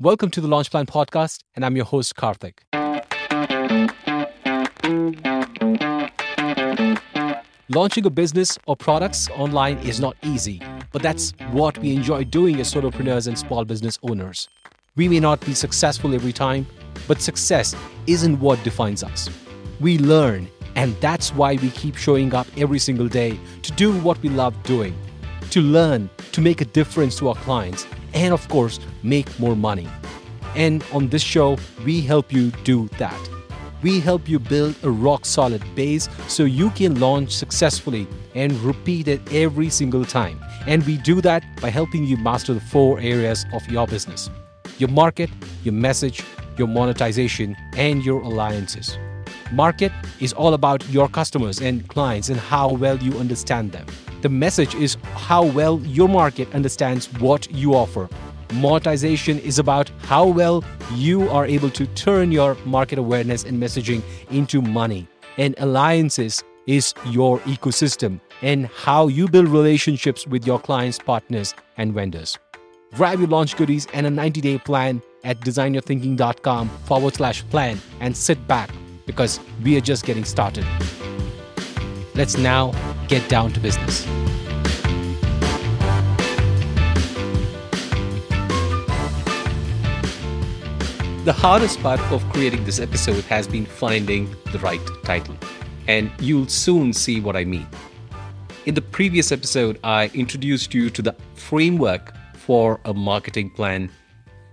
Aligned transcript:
Welcome 0.00 0.30
to 0.30 0.40
the 0.40 0.46
Launch 0.46 0.70
Plan 0.70 0.86
Podcast, 0.86 1.42
and 1.56 1.64
I'm 1.64 1.74
your 1.74 1.84
host, 1.84 2.14
Karthik. 2.14 2.58
Launching 7.68 8.06
a 8.06 8.10
business 8.10 8.56
or 8.66 8.76
products 8.76 9.28
online 9.30 9.76
is 9.78 9.98
not 9.98 10.16
easy, 10.22 10.62
but 10.92 11.02
that's 11.02 11.32
what 11.50 11.76
we 11.78 11.96
enjoy 11.96 12.22
doing 12.22 12.60
as 12.60 12.72
solopreneurs 12.72 13.26
and 13.26 13.36
small 13.36 13.64
business 13.64 13.98
owners. 14.04 14.48
We 14.94 15.08
may 15.08 15.18
not 15.18 15.44
be 15.44 15.52
successful 15.52 16.14
every 16.14 16.32
time, 16.32 16.68
but 17.08 17.20
success 17.20 17.74
isn't 18.06 18.38
what 18.38 18.62
defines 18.62 19.02
us. 19.02 19.28
We 19.80 19.98
learn, 19.98 20.46
and 20.76 20.94
that's 21.00 21.34
why 21.34 21.56
we 21.56 21.70
keep 21.70 21.96
showing 21.96 22.32
up 22.36 22.46
every 22.56 22.78
single 22.78 23.08
day 23.08 23.36
to 23.62 23.72
do 23.72 23.98
what 23.98 24.22
we 24.22 24.28
love 24.28 24.62
doing, 24.62 24.96
to 25.50 25.60
learn, 25.60 26.08
to 26.30 26.40
make 26.40 26.60
a 26.60 26.66
difference 26.66 27.18
to 27.18 27.30
our 27.30 27.34
clients, 27.34 27.84
and 28.18 28.34
of 28.34 28.46
course, 28.48 28.80
make 29.02 29.28
more 29.38 29.56
money. 29.56 29.88
And 30.54 30.84
on 30.92 31.08
this 31.08 31.22
show, 31.22 31.56
we 31.84 32.00
help 32.00 32.32
you 32.32 32.50
do 32.64 32.88
that 32.98 33.28
we 33.82 34.00
help 34.00 34.28
you 34.28 34.38
build 34.38 34.74
a 34.82 34.90
rock 34.90 35.24
solid 35.24 35.62
base 35.74 36.08
so 36.26 36.44
you 36.44 36.70
can 36.70 36.98
launch 36.98 37.30
successfully 37.30 38.06
and 38.34 38.52
repeat 38.60 39.08
it 39.08 39.20
every 39.32 39.70
single 39.70 40.04
time. 40.04 40.40
And 40.66 40.84
we 40.84 40.96
do 40.96 41.20
that 41.22 41.44
by 41.60 41.70
helping 41.70 42.04
you 42.04 42.16
master 42.16 42.54
the 42.54 42.60
four 42.60 42.98
areas 43.00 43.46
of 43.52 43.66
your 43.68 43.86
business 43.86 44.30
your 44.78 44.90
market, 44.90 45.28
your 45.64 45.74
message, 45.74 46.22
your 46.56 46.68
monetization, 46.68 47.56
and 47.76 48.04
your 48.04 48.20
alliances. 48.20 48.96
Market 49.50 49.90
is 50.20 50.32
all 50.32 50.54
about 50.54 50.88
your 50.88 51.08
customers 51.08 51.60
and 51.60 51.88
clients 51.88 52.28
and 52.28 52.38
how 52.38 52.72
well 52.74 52.96
you 52.98 53.18
understand 53.18 53.72
them. 53.72 53.86
The 54.22 54.28
message 54.28 54.74
is 54.74 54.96
how 55.14 55.44
well 55.44 55.80
your 55.80 56.08
market 56.08 56.52
understands 56.54 57.12
what 57.20 57.50
you 57.52 57.74
offer 57.74 58.08
Monetization 58.54 59.38
is 59.40 59.58
about 59.58 59.90
how 60.04 60.26
well 60.26 60.64
you 60.94 61.28
are 61.28 61.44
able 61.44 61.68
to 61.70 61.86
turn 61.88 62.32
your 62.32 62.56
market 62.64 62.98
awareness 62.98 63.44
and 63.44 63.62
messaging 63.62 64.02
into 64.30 64.62
money. 64.62 65.06
And 65.36 65.54
alliances 65.58 66.42
is 66.66 66.94
your 67.06 67.40
ecosystem 67.40 68.20
and 68.40 68.66
how 68.68 69.08
you 69.08 69.28
build 69.28 69.48
relationships 69.48 70.26
with 70.26 70.46
your 70.46 70.58
clients, 70.58 70.98
partners, 70.98 71.54
and 71.76 71.92
vendors. 71.92 72.38
Grab 72.94 73.18
your 73.18 73.28
launch 73.28 73.54
goodies 73.56 73.86
and 73.92 74.06
a 74.06 74.10
90 74.10 74.40
day 74.40 74.58
plan 74.58 75.02
at 75.24 75.38
designyourthinking.com 75.40 76.68
forward 76.86 77.14
slash 77.14 77.46
plan 77.50 77.78
and 78.00 78.16
sit 78.16 78.46
back 78.48 78.70
because 79.04 79.40
we 79.62 79.76
are 79.76 79.80
just 79.80 80.06
getting 80.06 80.24
started. 80.24 80.64
Let's 82.18 82.36
now 82.36 82.72
get 83.06 83.28
down 83.28 83.52
to 83.52 83.60
business. 83.60 84.02
The 91.24 91.32
hardest 91.32 91.80
part 91.80 92.00
of 92.10 92.28
creating 92.30 92.64
this 92.64 92.80
episode 92.80 93.22
has 93.26 93.46
been 93.46 93.66
finding 93.66 94.34
the 94.50 94.58
right 94.58 94.80
title, 95.04 95.36
and 95.86 96.10
you'll 96.18 96.48
soon 96.48 96.92
see 96.92 97.20
what 97.20 97.36
I 97.36 97.44
mean. 97.44 97.68
In 98.66 98.74
the 98.74 98.82
previous 98.82 99.30
episode, 99.30 99.78
I 99.84 100.10
introduced 100.12 100.74
you 100.74 100.90
to 100.90 101.00
the 101.00 101.14
framework 101.34 102.14
for 102.34 102.80
a 102.84 102.92
marketing 102.92 103.50
plan. 103.50 103.92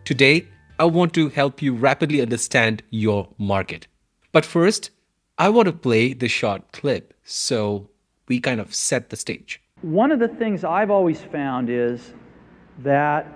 Today, 0.03 0.47
I 0.77 0.85
want 0.85 1.15
to 1.15 1.29
help 1.29 1.63
you 1.63 1.73
rapidly 1.73 2.21
understand 2.21 2.83
your 2.91 3.27
market. 3.39 3.87
But 4.31 4.45
first, 4.45 4.91
I 5.37 5.49
want 5.49 5.65
to 5.65 5.73
play 5.73 6.13
the 6.13 6.29
short 6.29 6.71
clip 6.71 7.13
so 7.25 7.89
we 8.29 8.39
kind 8.39 8.61
of 8.61 8.73
set 8.73 9.09
the 9.09 9.17
stage. 9.17 9.61
One 9.81 10.13
of 10.13 10.19
the 10.19 10.29
things 10.29 10.63
I've 10.63 10.89
always 10.89 11.19
found 11.19 11.69
is 11.69 12.13
that 12.79 13.27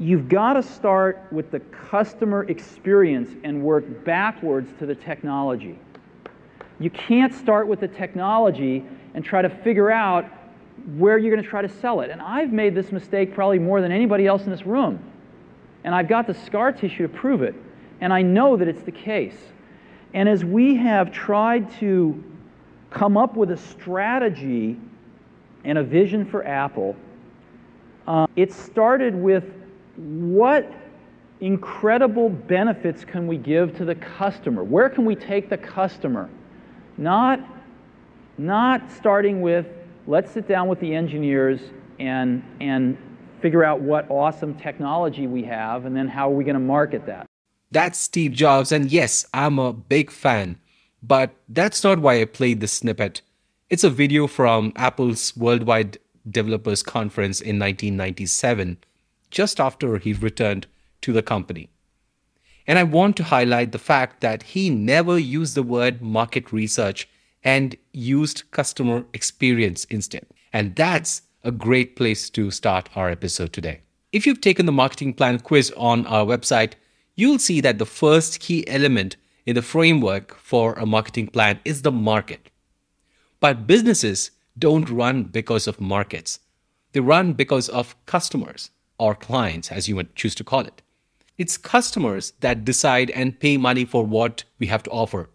you've 0.00 0.28
got 0.28 0.54
to 0.54 0.64
start 0.64 1.24
with 1.30 1.52
the 1.52 1.60
customer 1.60 2.42
experience 2.50 3.30
and 3.44 3.62
work 3.62 4.04
backwards 4.04 4.72
to 4.80 4.86
the 4.86 4.96
technology. 4.96 5.78
You 6.80 6.90
can't 6.90 7.32
start 7.32 7.68
with 7.68 7.78
the 7.78 7.88
technology 7.88 8.84
and 9.14 9.24
try 9.24 9.40
to 9.40 9.48
figure 9.48 9.92
out 9.92 10.24
where 10.96 11.18
you're 11.18 11.30
going 11.30 11.44
to 11.44 11.48
try 11.48 11.62
to 11.62 11.68
sell 11.68 12.00
it. 12.00 12.10
And 12.10 12.20
I've 12.20 12.52
made 12.52 12.74
this 12.74 12.90
mistake 12.90 13.32
probably 13.32 13.60
more 13.60 13.80
than 13.80 13.92
anybody 13.92 14.26
else 14.26 14.42
in 14.42 14.50
this 14.50 14.66
room. 14.66 14.98
And 15.84 15.94
I've 15.94 16.08
got 16.08 16.26
the 16.26 16.34
scar 16.34 16.72
tissue 16.72 17.06
to 17.06 17.08
prove 17.08 17.42
it. 17.42 17.54
And 18.00 18.12
I 18.12 18.22
know 18.22 18.56
that 18.56 18.66
it's 18.66 18.82
the 18.82 18.90
case. 18.90 19.36
And 20.14 20.28
as 20.28 20.44
we 20.44 20.76
have 20.76 21.10
tried 21.10 21.70
to 21.80 22.22
come 22.90 23.16
up 23.16 23.36
with 23.36 23.50
a 23.50 23.56
strategy 23.56 24.78
and 25.64 25.76
a 25.76 25.82
vision 25.82 26.24
for 26.24 26.46
Apple, 26.46 26.94
uh, 28.06 28.26
it 28.36 28.52
started 28.52 29.14
with 29.14 29.44
what 29.96 30.72
incredible 31.40 32.28
benefits 32.28 33.04
can 33.04 33.26
we 33.26 33.36
give 33.36 33.76
to 33.76 33.84
the 33.84 33.96
customer? 33.96 34.62
Where 34.62 34.88
can 34.88 35.04
we 35.04 35.16
take 35.16 35.50
the 35.50 35.58
customer? 35.58 36.30
Not, 36.96 37.40
not 38.38 38.90
starting 38.92 39.40
with, 39.40 39.66
let's 40.06 40.30
sit 40.30 40.46
down 40.46 40.68
with 40.68 40.78
the 40.78 40.94
engineers 40.94 41.60
and, 41.98 42.42
and 42.60 42.96
figure 43.42 43.64
out 43.64 43.80
what 43.80 44.08
awesome 44.10 44.54
technology 44.54 45.26
we 45.26 45.42
have 45.42 45.86
and 45.86 45.96
then 45.96 46.06
how 46.06 46.30
are 46.30 46.34
we 46.34 46.44
going 46.44 46.54
to 46.54 46.60
market 46.60 47.04
that. 47.06 47.26
That's 47.74 47.98
Steve 47.98 48.30
Jobs, 48.30 48.70
and 48.70 48.92
yes, 48.92 49.26
I'm 49.34 49.58
a 49.58 49.72
big 49.72 50.12
fan, 50.12 50.58
but 51.02 51.34
that's 51.48 51.82
not 51.82 51.98
why 51.98 52.20
I 52.20 52.24
played 52.24 52.60
this 52.60 52.74
snippet. 52.74 53.20
It's 53.68 53.82
a 53.82 53.90
video 53.90 54.28
from 54.28 54.72
Apple's 54.76 55.36
Worldwide 55.36 55.98
Developers 56.30 56.84
Conference 56.84 57.40
in 57.40 57.58
1997 57.58 58.78
just 59.28 59.58
after 59.58 59.98
he 59.98 60.12
returned 60.12 60.68
to 61.00 61.12
the 61.12 61.20
company. 61.20 61.68
And 62.64 62.78
I 62.78 62.84
want 62.84 63.16
to 63.16 63.24
highlight 63.24 63.72
the 63.72 63.80
fact 63.80 64.20
that 64.20 64.44
he 64.44 64.70
never 64.70 65.18
used 65.18 65.56
the 65.56 65.64
word 65.64 66.00
market 66.00 66.52
research 66.52 67.08
and 67.42 67.74
used 67.92 68.48
customer 68.52 69.04
experience 69.12 69.84
instead. 69.86 70.26
And 70.52 70.76
that's 70.76 71.22
a 71.42 71.50
great 71.50 71.96
place 71.96 72.30
to 72.30 72.52
start 72.52 72.88
our 72.94 73.10
episode 73.10 73.52
today. 73.52 73.80
If 74.12 74.28
you've 74.28 74.40
taken 74.40 74.64
the 74.64 74.70
marketing 74.70 75.14
plan 75.14 75.40
quiz 75.40 75.72
on 75.76 76.06
our 76.06 76.24
website, 76.24 76.74
you'll 77.14 77.38
see 77.38 77.60
that 77.60 77.78
the 77.78 77.86
first 77.86 78.40
key 78.40 78.66
element 78.68 79.16
in 79.46 79.54
the 79.54 79.62
framework 79.62 80.36
for 80.38 80.74
a 80.74 80.86
marketing 80.86 81.28
plan 81.28 81.60
is 81.64 81.82
the 81.82 81.92
market. 81.92 82.50
But 83.40 83.66
businesses 83.66 84.30
don't 84.58 84.88
run 84.88 85.24
because 85.24 85.66
of 85.66 85.80
markets, 85.80 86.40
they 86.92 87.00
run 87.00 87.32
because 87.32 87.68
of 87.68 87.96
customers 88.06 88.70
or 88.98 89.14
clients, 89.14 89.72
as 89.72 89.88
you 89.88 89.96
would 89.96 90.14
choose 90.14 90.34
to 90.36 90.44
call 90.44 90.60
it. 90.60 90.80
It's 91.36 91.56
customers 91.56 92.32
that 92.40 92.64
decide 92.64 93.10
and 93.10 93.38
pay 93.38 93.56
money 93.56 93.84
for 93.84 94.04
what 94.04 94.44
we 94.60 94.68
have 94.68 94.84
to 94.84 94.90
offer. 94.90 95.28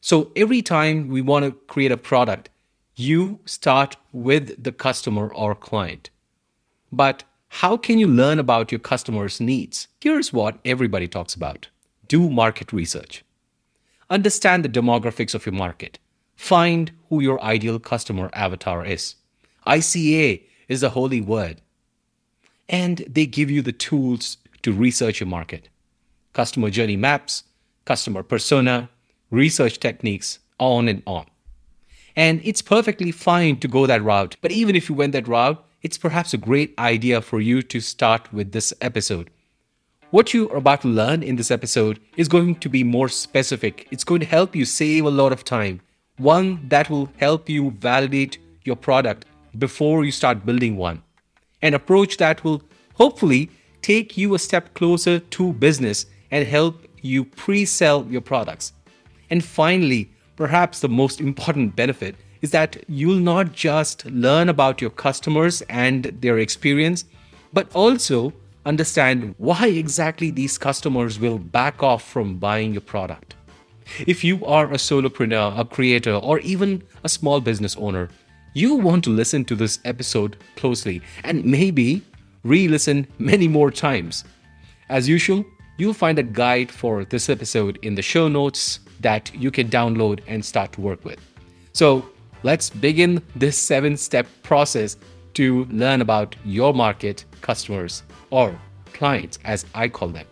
So 0.00 0.30
every 0.36 0.60
time 0.60 1.08
we 1.08 1.22
want 1.22 1.46
to 1.46 1.52
create 1.52 1.92
a 1.92 1.96
product, 1.96 2.50
you 2.94 3.40
start 3.46 3.96
with 4.12 4.62
the 4.62 4.72
customer 4.72 5.32
or 5.32 5.54
client. 5.54 6.10
But 6.92 7.24
how 7.56 7.76
can 7.76 7.98
you 7.98 8.06
learn 8.06 8.38
about 8.38 8.72
your 8.72 8.78
customers' 8.78 9.38
needs? 9.38 9.86
Here's 10.00 10.32
what 10.32 10.58
everybody 10.64 11.06
talks 11.06 11.34
about 11.34 11.68
do 12.08 12.30
market 12.30 12.72
research. 12.72 13.22
Understand 14.08 14.64
the 14.64 14.70
demographics 14.70 15.34
of 15.34 15.44
your 15.44 15.52
market. 15.52 15.98
Find 16.34 16.92
who 17.10 17.20
your 17.20 17.42
ideal 17.42 17.78
customer 17.78 18.30
avatar 18.32 18.86
is. 18.86 19.16
ICA 19.66 20.42
is 20.66 20.82
a 20.82 20.90
holy 20.90 21.20
word 21.20 21.60
and 22.70 23.04
they 23.06 23.26
give 23.26 23.50
you 23.50 23.60
the 23.60 23.72
tools 23.72 24.38
to 24.62 24.72
research 24.72 25.20
your 25.20 25.28
market 25.28 25.68
customer 26.32 26.70
journey 26.70 26.96
maps, 26.96 27.44
customer 27.84 28.22
persona, 28.22 28.88
research 29.30 29.78
techniques, 29.78 30.38
on 30.58 30.88
and 30.88 31.02
on. 31.06 31.26
And 32.16 32.40
it's 32.44 32.62
perfectly 32.62 33.12
fine 33.12 33.60
to 33.60 33.68
go 33.68 33.86
that 33.86 34.02
route. 34.02 34.36
But 34.40 34.52
even 34.52 34.74
if 34.74 34.88
you 34.88 34.94
went 34.94 35.12
that 35.12 35.28
route, 35.28 35.62
it's 35.82 35.98
perhaps 35.98 36.32
a 36.32 36.38
great 36.38 36.74
idea 36.78 37.20
for 37.20 37.40
you 37.40 37.60
to 37.62 37.80
start 37.80 38.32
with 38.32 38.52
this 38.52 38.72
episode. 38.80 39.30
What 40.10 40.32
you 40.32 40.48
are 40.50 40.58
about 40.58 40.82
to 40.82 40.88
learn 40.88 41.22
in 41.22 41.36
this 41.36 41.50
episode 41.50 41.98
is 42.16 42.28
going 42.28 42.56
to 42.56 42.68
be 42.68 42.84
more 42.84 43.08
specific. 43.08 43.88
It's 43.90 44.04
going 44.04 44.20
to 44.20 44.26
help 44.26 44.54
you 44.54 44.64
save 44.64 45.04
a 45.04 45.10
lot 45.10 45.32
of 45.32 45.44
time. 45.44 45.80
One 46.18 46.68
that 46.68 46.88
will 46.88 47.08
help 47.16 47.48
you 47.48 47.72
validate 47.72 48.38
your 48.64 48.76
product 48.76 49.24
before 49.58 50.04
you 50.04 50.12
start 50.12 50.46
building 50.46 50.76
one 50.76 51.02
an 51.62 51.74
approach 51.74 52.16
that 52.16 52.42
will 52.42 52.60
hopefully 52.94 53.48
take 53.82 54.16
you 54.16 54.34
a 54.34 54.38
step 54.38 54.74
closer 54.74 55.20
to 55.20 55.52
business 55.52 56.06
and 56.30 56.46
help 56.46 56.84
you 57.00 57.24
pre 57.24 57.64
sell 57.64 58.04
your 58.10 58.20
products. 58.20 58.72
And 59.30 59.44
finally, 59.44 60.10
perhaps 60.36 60.80
the 60.80 60.88
most 60.88 61.20
important 61.20 61.76
benefit 61.76 62.16
is 62.42 62.50
that 62.50 62.84
you'll 62.88 63.18
not 63.18 63.52
just 63.52 64.04
learn 64.06 64.48
about 64.48 64.80
your 64.80 64.90
customers 64.90 65.62
and 65.62 66.04
their 66.20 66.38
experience, 66.38 67.04
but 67.52 67.74
also 67.74 68.32
understand 68.66 69.34
why 69.38 69.68
exactly 69.68 70.30
these 70.30 70.58
customers 70.58 71.18
will 71.18 71.38
back 71.38 71.82
off 71.82 72.02
from 72.02 72.38
buying 72.38 72.72
your 72.72 72.80
product. 72.82 73.34
If 74.06 74.22
you 74.24 74.44
are 74.44 74.66
a 74.66 74.76
solopreneur, 74.76 75.58
a 75.58 75.64
creator, 75.64 76.14
or 76.14 76.38
even 76.40 76.82
a 77.04 77.08
small 77.08 77.40
business 77.40 77.76
owner, 77.76 78.08
you 78.54 78.74
want 78.74 79.04
to 79.04 79.10
listen 79.10 79.44
to 79.46 79.54
this 79.54 79.78
episode 79.84 80.36
closely 80.56 81.00
and 81.24 81.44
maybe 81.44 82.02
re 82.44 82.68
listen 82.68 83.06
many 83.18 83.48
more 83.48 83.70
times. 83.70 84.24
As 84.88 85.08
usual, 85.08 85.44
you'll 85.78 85.94
find 85.94 86.18
a 86.18 86.22
guide 86.22 86.70
for 86.70 87.04
this 87.04 87.28
episode 87.28 87.78
in 87.82 87.94
the 87.94 88.02
show 88.02 88.28
notes 88.28 88.80
that 89.00 89.34
you 89.34 89.50
can 89.50 89.68
download 89.68 90.20
and 90.26 90.44
start 90.44 90.72
to 90.72 90.80
work 90.80 91.04
with. 91.04 91.18
So 91.72 92.08
let's 92.42 92.70
begin 92.70 93.22
this 93.36 93.56
seven 93.56 93.96
step 93.96 94.26
process 94.42 94.96
to 95.34 95.64
learn 95.66 96.00
about 96.00 96.36
your 96.44 96.74
market, 96.74 97.24
customers, 97.40 98.02
or 98.30 98.58
clients, 98.92 99.38
as 99.44 99.64
I 99.74 99.88
call 99.88 100.08
them. 100.08 100.26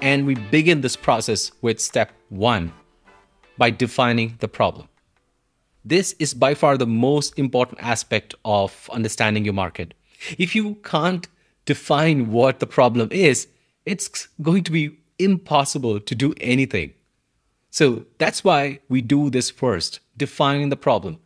And 0.00 0.26
we 0.26 0.36
begin 0.36 0.80
this 0.80 0.96
process 0.96 1.50
with 1.60 1.80
step 1.80 2.12
one 2.28 2.72
by 3.58 3.70
defining 3.70 4.36
the 4.38 4.48
problem. 4.48 4.88
This 5.84 6.14
is 6.18 6.34
by 6.34 6.54
far 6.54 6.76
the 6.76 6.86
most 6.86 7.38
important 7.38 7.80
aspect 7.82 8.34
of 8.44 8.88
understanding 8.92 9.44
your 9.44 9.54
market. 9.54 9.94
If 10.38 10.54
you 10.54 10.76
can't 10.84 11.26
define 11.64 12.30
what 12.30 12.60
the 12.60 12.66
problem 12.66 13.08
is, 13.10 13.48
it's 13.88 14.28
going 14.42 14.64
to 14.64 14.72
be 14.72 14.98
impossible 15.18 15.98
to 15.98 16.14
do 16.14 16.34
anything. 16.40 16.92
So 17.70 18.04
that's 18.18 18.44
why 18.44 18.80
we 18.88 19.00
do 19.00 19.30
this 19.30 19.50
first, 19.50 20.00
defining 20.16 20.68
the 20.68 20.76
problem. 20.76 21.18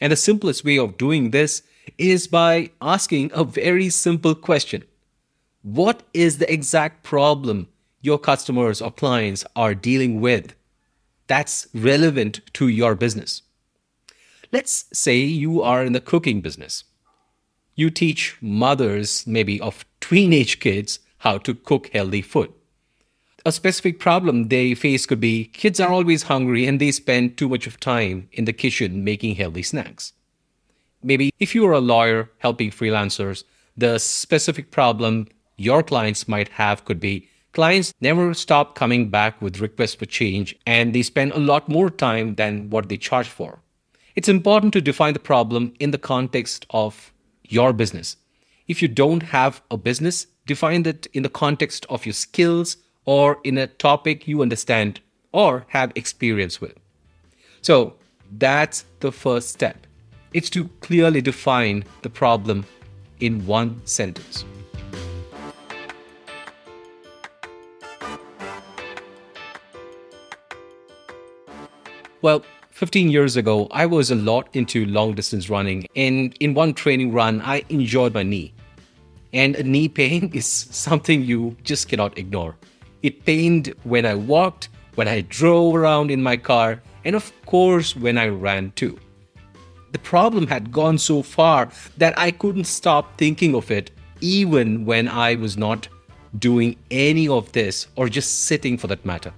And 0.00 0.12
the 0.12 0.16
simplest 0.16 0.64
way 0.64 0.78
of 0.78 0.98
doing 0.98 1.30
this 1.30 1.62
is 1.96 2.26
by 2.26 2.70
asking 2.82 3.30
a 3.32 3.44
very 3.44 3.88
simple 3.88 4.34
question 4.34 4.84
What 5.62 6.02
is 6.12 6.38
the 6.38 6.52
exact 6.52 7.02
problem 7.02 7.68
your 8.00 8.18
customers 8.18 8.82
or 8.82 8.90
clients 8.90 9.44
are 9.54 9.74
dealing 9.74 10.20
with 10.20 10.54
that's 11.28 11.68
relevant 11.72 12.40
to 12.54 12.68
your 12.68 12.94
business? 12.94 13.42
Let's 14.50 14.86
say 14.92 15.18
you 15.18 15.62
are 15.62 15.84
in 15.84 15.92
the 15.92 16.00
cooking 16.00 16.40
business. 16.40 16.84
You 17.74 17.90
teach 17.90 18.36
mothers, 18.40 19.26
maybe 19.26 19.60
of 19.60 19.84
teenage 20.00 20.58
kids, 20.58 20.98
how 21.18 21.38
to 21.38 21.54
cook 21.54 21.90
healthy 21.92 22.22
food. 22.22 22.52
A 23.46 23.52
specific 23.52 23.98
problem 23.98 24.48
they 24.48 24.74
face 24.74 25.06
could 25.06 25.20
be 25.20 25.46
kids 25.46 25.80
are 25.80 25.90
always 25.90 26.24
hungry 26.24 26.66
and 26.66 26.80
they 26.80 26.90
spend 26.90 27.36
too 27.36 27.48
much 27.48 27.66
of 27.66 27.80
time 27.80 28.28
in 28.32 28.44
the 28.44 28.52
kitchen 28.52 29.04
making 29.04 29.36
healthy 29.36 29.62
snacks. 29.62 30.12
Maybe 31.02 31.32
if 31.38 31.54
you 31.54 31.66
are 31.66 31.72
a 31.72 31.80
lawyer 31.80 32.30
helping 32.38 32.70
freelancers, 32.70 33.44
the 33.76 33.98
specific 33.98 34.70
problem 34.70 35.28
your 35.56 35.82
clients 35.82 36.26
might 36.26 36.48
have 36.48 36.84
could 36.84 37.00
be 37.00 37.28
clients 37.52 37.94
never 38.00 38.34
stop 38.34 38.74
coming 38.74 39.08
back 39.08 39.40
with 39.40 39.60
requests 39.60 39.94
for 39.94 40.06
change 40.06 40.56
and 40.66 40.94
they 40.94 41.02
spend 41.02 41.32
a 41.32 41.38
lot 41.38 41.68
more 41.68 41.90
time 41.90 42.34
than 42.34 42.70
what 42.70 42.88
they 42.88 42.96
charge 42.96 43.28
for. 43.28 43.60
It's 44.16 44.28
important 44.28 44.72
to 44.72 44.80
define 44.80 45.12
the 45.12 45.20
problem 45.20 45.74
in 45.78 45.92
the 45.92 45.98
context 45.98 46.66
of 46.70 47.12
your 47.44 47.72
business. 47.72 48.16
If 48.66 48.82
you 48.82 48.88
don't 48.88 49.22
have 49.22 49.62
a 49.70 49.76
business, 49.76 50.26
define 50.48 50.84
it 50.86 51.06
in 51.12 51.22
the 51.22 51.28
context 51.28 51.86
of 51.88 52.04
your 52.04 52.14
skills 52.14 52.78
or 53.04 53.38
in 53.44 53.56
a 53.58 53.66
topic 53.66 54.26
you 54.26 54.42
understand 54.42 55.00
or 55.30 55.66
have 55.68 55.92
experience 55.94 56.60
with. 56.60 56.74
So 57.62 57.94
that's 58.38 58.84
the 59.00 59.12
first 59.12 59.50
step. 59.50 59.86
It's 60.32 60.50
to 60.50 60.68
clearly 60.80 61.20
define 61.20 61.84
the 62.02 62.10
problem 62.10 62.66
in 63.20 63.46
one 63.46 63.80
sentence. 63.86 64.44
Well, 72.20 72.42
15 72.70 73.10
years 73.10 73.36
ago, 73.36 73.68
I 73.70 73.86
was 73.86 74.10
a 74.10 74.14
lot 74.14 74.48
into 74.52 74.86
long 74.86 75.14
distance 75.14 75.48
running, 75.48 75.86
and 75.94 76.34
in 76.40 76.54
one 76.54 76.74
training 76.74 77.12
run, 77.12 77.40
I 77.42 77.64
injured 77.68 78.14
my 78.14 78.22
knee. 78.22 78.54
And 79.32 79.56
a 79.56 79.62
knee 79.62 79.88
pain 79.88 80.30
is 80.34 80.46
something 80.46 81.22
you 81.22 81.56
just 81.62 81.88
cannot 81.88 82.18
ignore. 82.18 82.56
It 83.02 83.24
pained 83.24 83.74
when 83.84 84.04
I 84.06 84.14
walked, 84.14 84.70
when 84.96 85.08
I 85.08 85.20
drove 85.20 85.76
around 85.76 86.10
in 86.10 86.22
my 86.22 86.36
car, 86.36 86.82
and 87.04 87.14
of 87.14 87.32
course, 87.46 87.94
when 87.94 88.18
I 88.18 88.28
ran 88.28 88.72
too. 88.72 88.98
The 89.92 89.98
problem 89.98 90.46
had 90.46 90.72
gone 90.72 90.98
so 90.98 91.22
far 91.22 91.70
that 91.96 92.18
I 92.18 92.30
couldn't 92.30 92.64
stop 92.64 93.16
thinking 93.16 93.54
of 93.54 93.70
it, 93.70 93.90
even 94.20 94.84
when 94.84 95.08
I 95.08 95.36
was 95.36 95.56
not 95.56 95.88
doing 96.38 96.76
any 96.90 97.28
of 97.28 97.50
this 97.52 97.86
or 97.96 98.08
just 98.08 98.44
sitting 98.44 98.76
for 98.76 98.86
that 98.88 99.06
matter. 99.06 99.32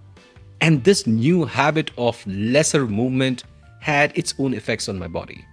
And 0.60 0.82
this 0.82 1.06
new 1.06 1.44
habit 1.44 1.90
of 1.96 2.26
lesser 2.26 2.86
movement 2.86 3.44
had 3.80 4.16
its 4.16 4.34
own 4.38 4.54
effects 4.54 4.88
on 4.88 4.98
my 4.98 5.06
body. 5.06 5.44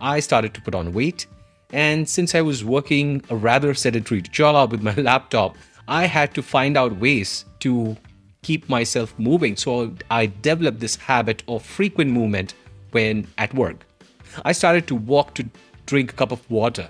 I 0.00 0.20
started 0.20 0.52
to 0.54 0.60
put 0.60 0.74
on 0.74 0.92
weight, 0.92 1.26
and 1.74 2.08
since 2.08 2.34
I 2.34 2.40
was 2.40 2.64
working 2.64 3.22
a 3.30 3.36
rather 3.36 3.74
sedentary 3.74 4.22
job 4.22 4.70
with 4.70 4.82
my 4.82 4.94
laptop, 5.10 5.56
I 5.88 6.06
had 6.06 6.32
to 6.34 6.42
find 6.42 6.76
out 6.76 6.96
ways 6.98 7.44
to 7.60 7.96
keep 8.42 8.68
myself 8.68 9.12
moving. 9.18 9.56
So 9.56 9.94
I 10.10 10.26
developed 10.26 10.80
this 10.80 10.96
habit 10.96 11.42
of 11.48 11.64
frequent 11.64 12.10
movement 12.10 12.54
when 12.92 13.26
at 13.38 13.52
work. 13.52 13.84
I 14.44 14.52
started 14.52 14.86
to 14.86 14.94
walk 14.94 15.34
to 15.34 15.48
drink 15.86 16.12
a 16.12 16.16
cup 16.16 16.30
of 16.30 16.48
water, 16.50 16.88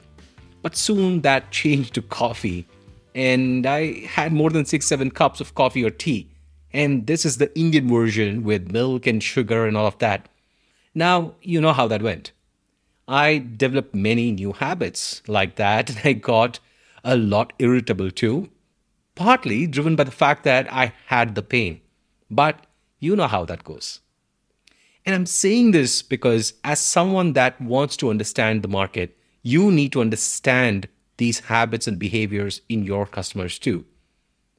but 0.62 0.76
soon 0.76 1.22
that 1.22 1.50
changed 1.60 1.94
to 1.94 2.02
coffee, 2.02 2.66
and 3.14 3.66
I 3.66 4.00
had 4.06 4.32
more 4.32 4.50
than 4.50 4.64
six, 4.64 4.86
seven 4.86 5.10
cups 5.10 5.40
of 5.40 5.54
coffee 5.54 5.84
or 5.84 5.90
tea 5.90 6.28
and 6.74 7.06
this 7.06 7.24
is 7.24 7.38
the 7.38 7.56
Indian 7.56 7.88
version 7.88 8.42
with 8.42 8.72
milk 8.72 9.06
and 9.06 9.22
sugar 9.22 9.64
and 9.64 9.76
all 9.76 9.86
of 9.86 9.96
that. 9.98 10.28
Now, 10.92 11.34
you 11.40 11.60
know 11.60 11.72
how 11.72 11.86
that 11.86 12.02
went. 12.02 12.32
I 13.06 13.38
developed 13.38 13.94
many 13.94 14.32
new 14.32 14.52
habits 14.52 15.22
like 15.26 15.56
that, 15.56 15.90
and 15.90 16.00
I 16.04 16.12
got 16.14 16.60
a 17.02 17.16
lot 17.16 17.52
irritable 17.58 18.10
too, 18.10 18.50
partly 19.14 19.66
driven 19.66 19.96
by 19.96 20.04
the 20.04 20.10
fact 20.10 20.44
that 20.44 20.72
I 20.72 20.94
had 21.06 21.34
the 21.34 21.42
pain. 21.42 21.80
But 22.30 22.66
you 22.98 23.14
know 23.14 23.26
how 23.26 23.44
that 23.44 23.64
goes. 23.64 24.00
And 25.04 25.14
I'm 25.14 25.26
saying 25.26 25.72
this 25.72 26.00
because, 26.00 26.54
as 26.64 26.80
someone 26.80 27.34
that 27.34 27.60
wants 27.60 27.96
to 27.98 28.08
understand 28.08 28.62
the 28.62 28.68
market, 28.68 29.18
you 29.42 29.70
need 29.70 29.92
to 29.92 30.00
understand 30.00 30.88
these 31.18 31.40
habits 31.40 31.86
and 31.86 31.98
behaviors 31.98 32.62
in 32.70 32.84
your 32.84 33.04
customers 33.04 33.58
too. 33.58 33.84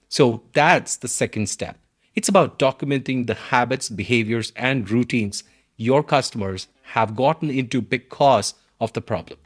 So 0.07 0.43
that's 0.53 0.97
the 0.97 1.07
second 1.07 1.49
step. 1.49 1.79
It's 2.13 2.29
about 2.29 2.59
documenting 2.59 3.25
the 3.25 3.33
habits, 3.33 3.89
behaviors, 3.89 4.53
and 4.55 4.89
routines 4.89 5.43
your 5.77 6.03
customers 6.03 6.67
have 6.83 7.15
gotten 7.15 7.49
into 7.49 7.81
because 7.81 8.53
of 8.79 8.93
the 8.93 9.01
problem. 9.01 9.39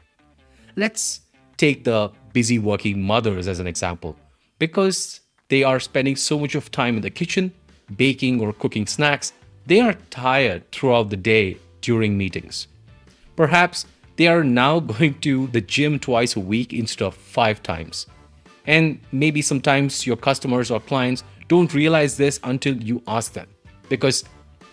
Let's 0.76 1.20
take 1.56 1.84
the 1.84 2.12
busy 2.32 2.58
working 2.58 3.02
mothers 3.02 3.48
as 3.48 3.58
an 3.58 3.66
example. 3.66 4.16
Because 4.58 5.20
they 5.48 5.64
are 5.64 5.80
spending 5.80 6.16
so 6.16 6.38
much 6.38 6.54
of 6.54 6.70
time 6.70 6.96
in 6.96 7.02
the 7.02 7.10
kitchen, 7.10 7.52
baking 7.96 8.40
or 8.40 8.52
cooking 8.52 8.86
snacks, 8.86 9.32
they 9.66 9.80
are 9.80 9.94
tired 10.10 10.70
throughout 10.70 11.10
the 11.10 11.16
day 11.16 11.56
during 11.80 12.16
meetings. 12.16 12.68
Perhaps 13.36 13.86
they 14.16 14.26
are 14.26 14.44
now 14.44 14.80
going 14.92 15.14
to 15.20 15.48
the 15.48 15.60
gym 15.60 15.98
twice 15.98 16.36
a 16.36 16.40
week 16.40 16.72
instead 16.72 17.04
of 17.04 17.14
five 17.14 17.62
times. 17.62 18.06
And 18.66 19.00
maybe 19.10 19.42
sometimes 19.42 20.06
your 20.06 20.16
customers 20.16 20.70
or 20.70 20.80
clients 20.80 21.24
don't 21.48 21.74
realize 21.74 22.16
this 22.16 22.38
until 22.44 22.76
you 22.76 23.02
ask 23.08 23.32
them 23.32 23.48
because 23.88 24.24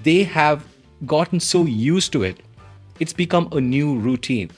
they 0.01 0.23
have 0.23 0.63
gotten 1.05 1.39
so 1.39 1.65
used 1.65 2.11
to 2.13 2.23
it. 2.23 2.41
It's 2.99 3.13
become 3.13 3.49
a 3.51 3.61
new 3.61 3.97
routine. 3.97 4.51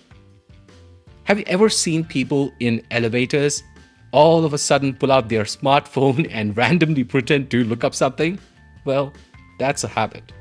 Have 1.24 1.40
you 1.40 1.46
ever 1.48 1.70
seen 1.70 2.04
people 2.04 2.52
in 2.60 2.82
elevators 2.92 3.64
all 4.12 4.46
of 4.46 4.54
a 4.54 4.58
sudden 4.58 4.96
pull 4.96 5.12
out 5.12 5.30
their 5.30 5.44
smartphone 5.44 6.28
and 6.32 6.56
randomly 6.58 7.04
pretend 7.04 7.52
to 7.52 7.64
look 7.64 7.84
up 7.84 7.94
something? 7.94 8.40
Well, 8.86 9.14
that's 9.60 9.84
a 9.84 9.88
habit. 9.88 10.32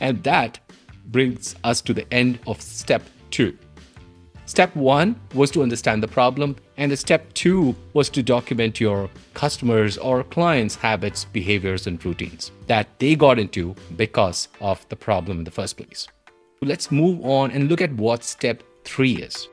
And 0.00 0.22
that 0.24 0.58
brings 1.06 1.56
us 1.64 1.80
to 1.82 1.94
the 1.94 2.10
end 2.12 2.38
of 2.46 2.60
step 2.60 3.02
two. 3.30 3.56
Step 4.46 4.74
one 4.76 5.20
was 5.34 5.50
to 5.50 5.62
understand 5.62 6.02
the 6.02 6.08
problem, 6.08 6.56
and 6.76 6.92
the 6.92 6.96
step 6.96 7.32
two 7.32 7.74
was 7.94 8.08
to 8.10 8.22
document 8.22 8.80
your 8.80 9.08
customers' 9.34 9.96
or 9.96 10.22
clients' 10.24 10.74
habits, 10.74 11.24
behaviors, 11.24 11.86
and 11.86 12.04
routines 12.04 12.52
that 12.66 12.86
they 12.98 13.14
got 13.14 13.38
into 13.38 13.74
because 13.96 14.48
of 14.60 14.86
the 14.88 14.96
problem 14.96 15.38
in 15.38 15.44
the 15.44 15.50
first 15.50 15.76
place. 15.76 16.06
Let's 16.62 16.90
move 16.90 17.24
on 17.24 17.50
and 17.50 17.68
look 17.68 17.80
at 17.80 17.92
what 17.92 18.24
step 18.24 18.62
three 18.84 19.16
is. 19.16 19.48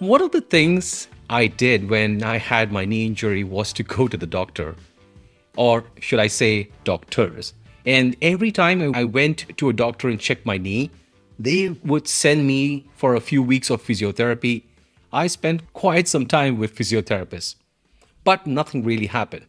One 0.00 0.20
of 0.20 0.32
the 0.32 0.42
things 0.42 1.08
I 1.30 1.46
did 1.46 1.88
when 1.88 2.22
I 2.22 2.36
had 2.36 2.70
my 2.70 2.84
knee 2.84 3.06
injury 3.06 3.42
was 3.42 3.72
to 3.74 3.82
go 3.82 4.06
to 4.08 4.16
the 4.16 4.26
doctor, 4.26 4.74
or 5.56 5.84
should 6.00 6.18
I 6.18 6.26
say, 6.26 6.68
doctors 6.84 7.54
and 7.84 8.16
every 8.22 8.50
time 8.50 8.94
I 8.94 9.04
went 9.04 9.56
to 9.58 9.68
a 9.68 9.72
doctor 9.72 10.08
and 10.08 10.18
checked 10.18 10.46
my 10.46 10.56
knee, 10.56 10.90
they 11.38 11.68
would 11.68 12.08
send 12.08 12.46
me 12.46 12.88
for 12.94 13.14
a 13.14 13.20
few 13.20 13.42
weeks 13.42 13.70
of 13.70 13.82
physiotherapy. 13.82 14.62
I 15.12 15.26
spent 15.26 15.72
quite 15.72 16.08
some 16.08 16.26
time 16.26 16.58
with 16.58 16.74
physiotherapists, 16.74 17.56
but 18.24 18.46
nothing 18.46 18.84
really 18.84 19.06
happened. 19.06 19.46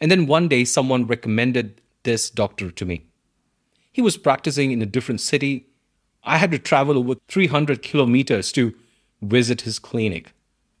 And 0.00 0.10
then 0.10 0.26
one 0.26 0.48
day, 0.48 0.64
someone 0.64 1.06
recommended 1.06 1.80
this 2.04 2.30
doctor 2.30 2.70
to 2.70 2.84
me. 2.84 3.04
He 3.92 4.00
was 4.00 4.16
practicing 4.16 4.70
in 4.70 4.80
a 4.80 4.86
different 4.86 5.20
city. 5.20 5.66
I 6.22 6.38
had 6.38 6.52
to 6.52 6.58
travel 6.58 6.96
over 6.96 7.16
300 7.28 7.82
kilometers 7.82 8.52
to 8.52 8.74
visit 9.20 9.62
his 9.62 9.78
clinic. 9.78 10.32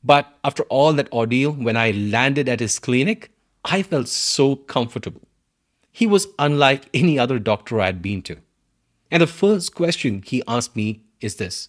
But 0.04 0.32
after 0.44 0.62
all 0.64 0.92
that 0.92 1.12
ordeal, 1.12 1.52
when 1.52 1.76
I 1.76 1.90
landed 1.90 2.48
at 2.48 2.60
his 2.60 2.78
clinic, 2.78 3.30
I 3.64 3.82
felt 3.82 4.08
so 4.08 4.56
comfortable. 4.56 5.27
He 5.92 6.06
was 6.06 6.28
unlike 6.38 6.88
any 6.94 7.18
other 7.18 7.38
doctor 7.38 7.80
I 7.80 7.86
had 7.86 8.02
been 8.02 8.22
to. 8.22 8.36
And 9.10 9.22
the 9.22 9.26
first 9.26 9.74
question 9.74 10.22
he 10.24 10.42
asked 10.46 10.76
me 10.76 11.02
is 11.20 11.36
this 11.36 11.68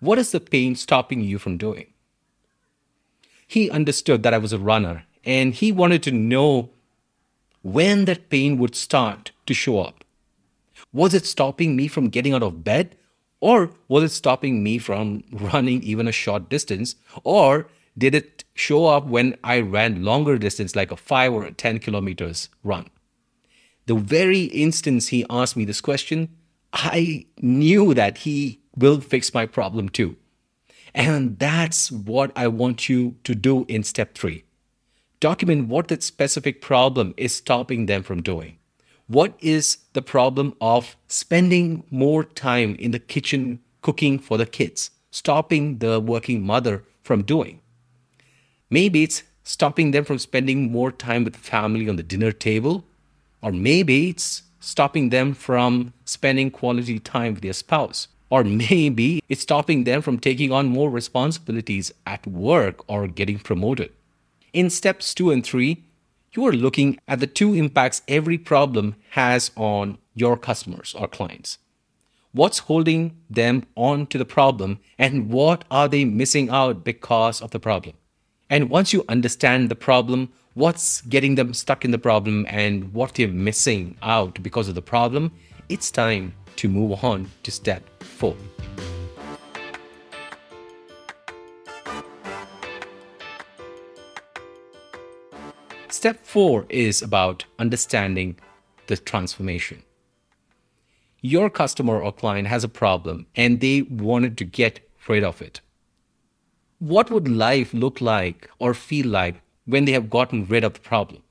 What 0.00 0.18
is 0.18 0.32
the 0.32 0.40
pain 0.40 0.74
stopping 0.74 1.20
you 1.20 1.38
from 1.38 1.56
doing? 1.56 1.86
He 3.46 3.70
understood 3.70 4.22
that 4.22 4.34
I 4.34 4.38
was 4.38 4.52
a 4.52 4.58
runner 4.58 5.04
and 5.24 5.54
he 5.54 5.72
wanted 5.72 6.02
to 6.04 6.12
know 6.12 6.70
when 7.62 8.04
that 8.04 8.28
pain 8.28 8.58
would 8.58 8.74
start 8.74 9.32
to 9.46 9.54
show 9.54 9.80
up. 9.80 10.04
Was 10.92 11.14
it 11.14 11.26
stopping 11.26 11.76
me 11.76 11.88
from 11.88 12.08
getting 12.08 12.34
out 12.34 12.42
of 12.42 12.64
bed? 12.64 12.96
Or 13.40 13.70
was 13.88 14.04
it 14.04 14.10
stopping 14.10 14.62
me 14.62 14.78
from 14.78 15.22
running 15.30 15.82
even 15.82 16.08
a 16.08 16.12
short 16.12 16.48
distance? 16.48 16.96
Or 17.24 17.68
did 17.96 18.14
it 18.14 18.44
show 18.54 18.86
up 18.86 19.06
when 19.06 19.36
I 19.42 19.60
ran 19.60 20.04
longer 20.04 20.38
distance, 20.38 20.76
like 20.76 20.90
a 20.90 20.96
five 20.96 21.32
or 21.32 21.44
a 21.44 21.52
10 21.52 21.78
kilometers 21.78 22.48
run? 22.62 22.88
The 23.88 23.94
very 23.94 24.42
instance 24.42 25.08
he 25.08 25.24
asked 25.30 25.56
me 25.56 25.64
this 25.64 25.80
question, 25.80 26.28
I 26.74 27.24
knew 27.40 27.94
that 27.94 28.18
he 28.18 28.60
will 28.76 29.00
fix 29.00 29.32
my 29.32 29.46
problem 29.46 29.88
too. 29.88 30.16
And 30.94 31.38
that's 31.38 31.90
what 31.90 32.30
I 32.36 32.48
want 32.48 32.90
you 32.90 33.16
to 33.24 33.34
do 33.34 33.64
in 33.66 33.82
step 33.82 34.14
three. 34.14 34.44
Document 35.20 35.68
what 35.68 35.88
that 35.88 36.02
specific 36.02 36.60
problem 36.60 37.14
is 37.16 37.34
stopping 37.34 37.86
them 37.86 38.02
from 38.02 38.20
doing. 38.20 38.58
What 39.06 39.32
is 39.40 39.78
the 39.94 40.02
problem 40.02 40.54
of 40.60 40.94
spending 41.06 41.84
more 41.90 42.24
time 42.24 42.76
in 42.78 42.90
the 42.90 42.98
kitchen 42.98 43.60
cooking 43.80 44.18
for 44.18 44.36
the 44.36 44.44
kids, 44.44 44.90
stopping 45.10 45.78
the 45.78 45.98
working 45.98 46.44
mother 46.44 46.84
from 47.02 47.22
doing? 47.22 47.62
Maybe 48.68 49.02
it's 49.02 49.22
stopping 49.44 49.92
them 49.92 50.04
from 50.04 50.18
spending 50.18 50.70
more 50.70 50.92
time 50.92 51.24
with 51.24 51.36
family 51.36 51.88
on 51.88 51.96
the 51.96 52.02
dinner 52.02 52.32
table, 52.32 52.84
or 53.42 53.52
maybe 53.52 54.10
it's 54.10 54.42
stopping 54.60 55.10
them 55.10 55.34
from 55.34 55.92
spending 56.04 56.50
quality 56.50 56.98
time 56.98 57.34
with 57.34 57.42
their 57.42 57.52
spouse. 57.52 58.08
Or 58.30 58.44
maybe 58.44 59.22
it's 59.28 59.42
stopping 59.42 59.84
them 59.84 60.02
from 60.02 60.18
taking 60.18 60.52
on 60.52 60.66
more 60.66 60.90
responsibilities 60.90 61.92
at 62.06 62.26
work 62.26 62.84
or 62.86 63.08
getting 63.08 63.38
promoted. 63.38 63.90
In 64.52 64.68
steps 64.68 65.14
two 65.14 65.30
and 65.30 65.44
three, 65.44 65.84
you 66.32 66.46
are 66.46 66.52
looking 66.52 66.98
at 67.08 67.20
the 67.20 67.26
two 67.26 67.54
impacts 67.54 68.02
every 68.06 68.36
problem 68.36 68.96
has 69.10 69.50
on 69.56 69.98
your 70.14 70.36
customers 70.36 70.94
or 70.98 71.08
clients. 71.08 71.58
What's 72.32 72.58
holding 72.58 73.16
them 73.30 73.64
on 73.74 74.06
to 74.08 74.18
the 74.18 74.26
problem 74.26 74.80
and 74.98 75.30
what 75.30 75.64
are 75.70 75.88
they 75.88 76.04
missing 76.04 76.50
out 76.50 76.84
because 76.84 77.40
of 77.40 77.52
the 77.52 77.60
problem? 77.60 77.96
And 78.50 78.68
once 78.68 78.92
you 78.92 79.04
understand 79.08 79.70
the 79.70 79.74
problem, 79.74 80.32
what's 80.54 81.00
getting 81.02 81.34
them 81.34 81.54
stuck 81.54 81.84
in 81.84 81.90
the 81.90 81.98
problem 81.98 82.46
and 82.48 82.92
what 82.92 83.14
they're 83.14 83.28
missing 83.28 83.96
out 84.02 84.42
because 84.42 84.68
of 84.68 84.74
the 84.74 84.82
problem, 84.82 85.32
it's 85.68 85.90
time 85.90 86.34
to 86.56 86.68
move 86.68 87.04
on 87.04 87.30
to 87.42 87.50
step 87.50 87.82
four. 88.02 88.36
Step 95.90 96.24
four 96.24 96.64
is 96.68 97.02
about 97.02 97.44
understanding 97.58 98.38
the 98.86 98.96
transformation. 98.96 99.82
Your 101.20 101.50
customer 101.50 102.00
or 102.00 102.12
client 102.12 102.46
has 102.46 102.62
a 102.62 102.68
problem 102.68 103.26
and 103.34 103.60
they 103.60 103.82
wanted 103.82 104.38
to 104.38 104.44
get 104.44 104.80
rid 105.08 105.24
of 105.24 105.42
it. 105.42 105.60
What 106.78 107.10
would 107.10 107.26
life 107.26 107.74
look 107.74 108.00
like 108.00 108.48
or 108.60 108.74
feel 108.74 109.08
like 109.08 109.40
when 109.68 109.84
they 109.84 109.92
have 109.92 110.08
gotten 110.08 110.46
rid 110.46 110.64
of 110.64 110.72
the 110.72 110.80
problem. 110.80 111.22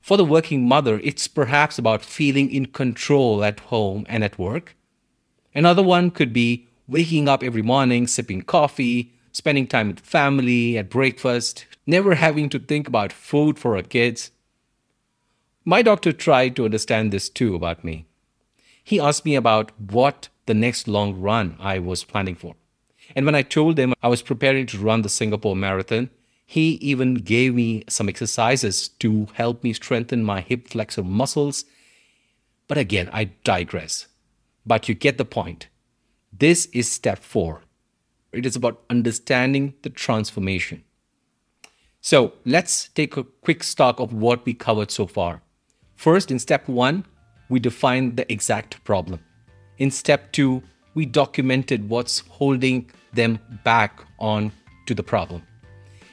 For 0.00 0.18
the 0.18 0.24
working 0.24 0.68
mother, 0.68 1.00
it's 1.02 1.26
perhaps 1.26 1.78
about 1.78 2.04
feeling 2.04 2.52
in 2.52 2.66
control 2.66 3.42
at 3.42 3.60
home 3.60 4.04
and 4.08 4.22
at 4.22 4.38
work. 4.38 4.76
Another 5.54 5.82
one 5.82 6.10
could 6.10 6.32
be 6.32 6.68
waking 6.86 7.26
up 7.26 7.42
every 7.42 7.62
morning, 7.62 8.06
sipping 8.06 8.42
coffee, 8.42 9.12
spending 9.32 9.66
time 9.66 9.88
with 9.88 10.00
family 10.00 10.76
at 10.76 10.90
breakfast, 10.90 11.64
never 11.86 12.14
having 12.14 12.50
to 12.50 12.58
think 12.58 12.86
about 12.86 13.12
food 13.12 13.58
for 13.58 13.76
her 13.76 13.82
kids. 13.82 14.30
My 15.64 15.80
doctor 15.80 16.12
tried 16.12 16.54
to 16.56 16.66
understand 16.66 17.12
this 17.12 17.30
too 17.30 17.54
about 17.54 17.82
me. 17.82 18.06
He 18.84 19.00
asked 19.00 19.24
me 19.24 19.34
about 19.36 19.72
what 19.78 20.28
the 20.46 20.54
next 20.54 20.86
long 20.86 21.18
run 21.18 21.56
I 21.58 21.78
was 21.78 22.04
planning 22.04 22.36
for. 22.36 22.56
And 23.16 23.24
when 23.24 23.34
I 23.34 23.42
told 23.42 23.78
him 23.78 23.94
I 24.02 24.08
was 24.08 24.22
preparing 24.22 24.66
to 24.66 24.78
run 24.78 25.00
the 25.00 25.08
Singapore 25.08 25.56
Marathon, 25.56 26.10
he 26.50 26.78
even 26.80 27.12
gave 27.12 27.54
me 27.54 27.84
some 27.90 28.08
exercises 28.08 28.88
to 28.88 29.28
help 29.34 29.62
me 29.62 29.74
strengthen 29.74 30.24
my 30.24 30.40
hip 30.40 30.66
flexor 30.66 31.02
muscles. 31.02 31.66
But 32.68 32.78
again, 32.78 33.10
I 33.12 33.24
digress. 33.44 34.06
But 34.64 34.88
you 34.88 34.94
get 34.94 35.18
the 35.18 35.26
point. 35.26 35.68
This 36.32 36.64
is 36.72 36.90
step 36.90 37.18
four. 37.18 37.64
It 38.32 38.46
is 38.46 38.56
about 38.56 38.80
understanding 38.88 39.74
the 39.82 39.90
transformation. 39.90 40.84
So 42.00 42.32
let's 42.46 42.88
take 42.94 43.18
a 43.18 43.24
quick 43.24 43.62
stock 43.62 44.00
of 44.00 44.14
what 44.14 44.46
we 44.46 44.54
covered 44.54 44.90
so 44.90 45.06
far. 45.06 45.42
First, 45.96 46.30
in 46.30 46.38
step 46.38 46.66
one, 46.66 47.04
we 47.50 47.60
defined 47.60 48.16
the 48.16 48.32
exact 48.32 48.82
problem. 48.84 49.20
In 49.76 49.90
step 49.90 50.32
two, 50.32 50.62
we 50.94 51.04
documented 51.04 51.90
what's 51.90 52.20
holding 52.20 52.90
them 53.12 53.38
back 53.64 54.00
on 54.18 54.50
to 54.86 54.94
the 54.94 55.02
problem. 55.02 55.42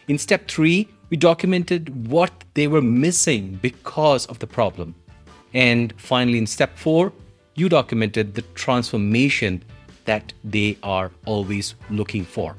In 0.07 0.19
step 0.19 0.47
three, 0.47 0.87
we 1.09 1.17
documented 1.17 2.07
what 2.07 2.31
they 2.53 2.67
were 2.67 2.81
missing 2.81 3.57
because 3.59 4.27
of 4.27 4.37
the 4.37 4.45
problem. 4.45 4.93
And 5.53 5.93
finally, 5.97 6.37
in 6.37 6.45
step 6.45 6.77
four, 6.77 7.11
you 7.55 7.69
documented 7.69 8.35
the 8.35 8.43
transformation 8.53 9.63
that 10.05 10.31
they 10.43 10.77
are 10.83 11.11
always 11.25 11.73
looking 11.89 12.23
for. 12.23 12.55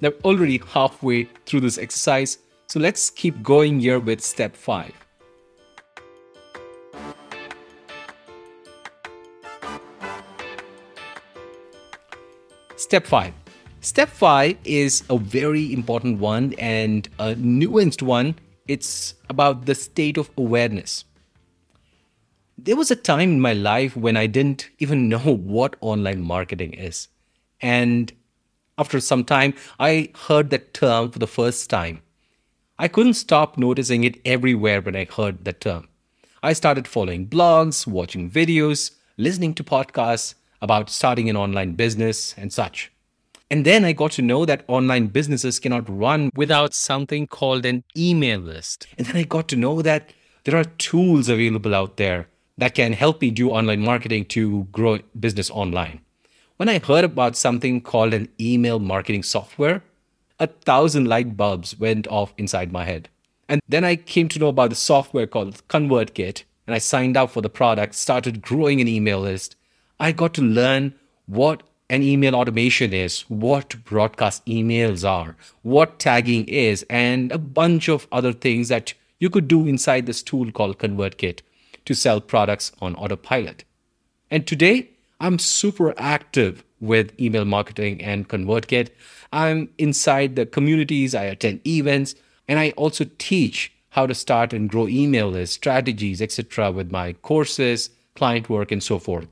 Now, 0.00 0.10
already 0.24 0.60
halfway 0.66 1.28
through 1.46 1.60
this 1.60 1.78
exercise, 1.78 2.38
so 2.66 2.80
let's 2.80 3.10
keep 3.10 3.40
going 3.42 3.78
here 3.78 4.00
with 4.00 4.20
step 4.20 4.56
five. 4.56 4.92
Step 12.76 13.06
five 13.06 13.32
Step 13.84 14.08
five 14.08 14.56
is 14.64 15.04
a 15.10 15.18
very 15.18 15.70
important 15.70 16.18
one 16.18 16.54
and 16.54 17.06
a 17.18 17.34
nuanced 17.34 18.00
one. 18.00 18.34
It's 18.66 19.12
about 19.28 19.66
the 19.66 19.74
state 19.74 20.16
of 20.16 20.30
awareness. 20.38 21.04
There 22.56 22.76
was 22.76 22.90
a 22.90 22.96
time 22.96 23.32
in 23.32 23.40
my 23.42 23.52
life 23.52 23.94
when 23.94 24.16
I 24.16 24.26
didn't 24.26 24.70
even 24.78 25.08
know 25.10 25.18
what 25.18 25.76
online 25.82 26.22
marketing 26.22 26.72
is. 26.72 27.08
And 27.60 28.10
after 28.78 29.00
some 29.00 29.22
time, 29.22 29.52
I 29.78 30.12
heard 30.28 30.48
that 30.48 30.72
term 30.72 31.10
for 31.10 31.18
the 31.18 31.26
first 31.26 31.68
time. 31.68 32.00
I 32.78 32.88
couldn't 32.88 33.20
stop 33.24 33.58
noticing 33.58 34.02
it 34.04 34.18
everywhere 34.24 34.80
when 34.80 34.96
I 34.96 35.04
heard 35.04 35.44
that 35.44 35.60
term. 35.60 35.88
I 36.42 36.54
started 36.54 36.88
following 36.88 37.26
blogs, 37.26 37.86
watching 37.86 38.30
videos, 38.30 38.92
listening 39.18 39.52
to 39.56 39.62
podcasts 39.62 40.36
about 40.62 40.88
starting 40.88 41.28
an 41.28 41.36
online 41.36 41.72
business 41.72 42.34
and 42.38 42.50
such. 42.50 42.90
And 43.54 43.64
then 43.64 43.84
I 43.84 43.92
got 43.92 44.10
to 44.18 44.20
know 44.20 44.44
that 44.46 44.64
online 44.66 45.06
businesses 45.06 45.60
cannot 45.60 45.88
run 45.88 46.32
without 46.34 46.74
something 46.74 47.28
called 47.28 47.64
an 47.64 47.84
email 47.96 48.40
list. 48.40 48.88
And 48.98 49.06
then 49.06 49.14
I 49.14 49.22
got 49.22 49.46
to 49.46 49.54
know 49.54 49.80
that 49.80 50.12
there 50.42 50.56
are 50.56 50.64
tools 50.64 51.28
available 51.28 51.72
out 51.72 51.96
there 51.96 52.26
that 52.58 52.74
can 52.74 52.94
help 52.94 53.20
me 53.20 53.30
do 53.30 53.50
online 53.50 53.82
marketing 53.82 54.24
to 54.34 54.64
grow 54.72 54.98
business 55.20 55.52
online. 55.52 56.00
When 56.56 56.68
I 56.68 56.80
heard 56.80 57.04
about 57.04 57.36
something 57.36 57.80
called 57.80 58.12
an 58.12 58.28
email 58.40 58.80
marketing 58.80 59.22
software, 59.22 59.84
a 60.40 60.48
thousand 60.48 61.06
light 61.06 61.36
bulbs 61.36 61.78
went 61.78 62.08
off 62.08 62.34
inside 62.36 62.72
my 62.72 62.84
head. 62.84 63.08
And 63.48 63.60
then 63.68 63.84
I 63.84 63.94
came 63.94 64.28
to 64.30 64.40
know 64.40 64.48
about 64.48 64.70
the 64.70 64.74
software 64.74 65.28
called 65.28 65.62
ConvertKit, 65.68 66.42
and 66.66 66.74
I 66.74 66.78
signed 66.78 67.16
up 67.16 67.30
for 67.30 67.40
the 67.40 67.48
product, 67.48 67.94
started 67.94 68.42
growing 68.42 68.80
an 68.80 68.88
email 68.88 69.20
list. 69.20 69.54
I 70.00 70.10
got 70.10 70.34
to 70.34 70.42
learn 70.42 70.96
what 71.26 71.62
an 71.90 72.02
email 72.02 72.34
automation 72.34 72.92
is, 72.92 73.20
what 73.28 73.84
broadcast 73.84 74.44
emails 74.46 75.08
are, 75.08 75.36
what 75.62 75.98
tagging 75.98 76.46
is, 76.46 76.84
and 76.88 77.30
a 77.30 77.38
bunch 77.38 77.88
of 77.88 78.06
other 78.10 78.32
things 78.32 78.68
that 78.68 78.94
you 79.18 79.28
could 79.30 79.48
do 79.48 79.66
inside 79.66 80.06
this 80.06 80.22
tool 80.22 80.50
called 80.50 80.78
ConvertKit 80.78 81.40
to 81.84 81.94
sell 81.94 82.20
products 82.20 82.72
on 82.80 82.94
autopilot. 82.96 83.64
And 84.30 84.46
today, 84.46 84.90
I'm 85.20 85.38
super 85.38 85.94
active 85.98 86.64
with 86.80 87.18
email 87.20 87.44
marketing 87.44 88.02
and 88.02 88.28
ConvertKit. 88.28 88.88
I'm 89.32 89.68
inside 89.78 90.36
the 90.36 90.46
communities, 90.46 91.14
I 91.14 91.24
attend 91.24 91.66
events, 91.66 92.14
and 92.48 92.58
I 92.58 92.70
also 92.70 93.06
teach 93.18 93.72
how 93.90 94.06
to 94.06 94.14
start 94.14 94.52
and 94.52 94.68
grow 94.68 94.88
email 94.88 95.28
lists, 95.28 95.54
strategies, 95.54 96.20
etc., 96.20 96.72
with 96.72 96.90
my 96.90 97.12
courses, 97.12 97.90
client 98.16 98.48
work, 98.48 98.72
and 98.72 98.82
so 98.82 98.98
forth. 98.98 99.28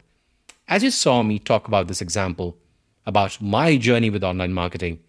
As 0.68 0.82
you 0.82 0.90
saw 0.90 1.22
me 1.22 1.38
talk 1.38 1.68
about 1.68 1.88
this 1.88 2.00
example, 2.00 2.56
about 3.04 3.40
my 3.40 3.76
journey 3.76 4.10
with 4.10 4.24
online 4.24 4.52
marketing, 4.52 5.00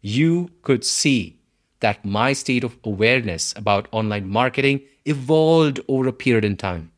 you 0.00 0.50
could 0.62 0.84
see 0.84 1.38
that 1.80 2.04
my 2.04 2.32
state 2.32 2.64
of 2.64 2.78
awareness 2.84 3.52
about 3.56 3.88
online 3.92 4.28
marketing 4.28 4.80
evolved 5.04 5.80
over 5.88 6.08
a 6.08 6.12
period 6.12 6.44
in 6.44 6.56
time. 6.56 6.92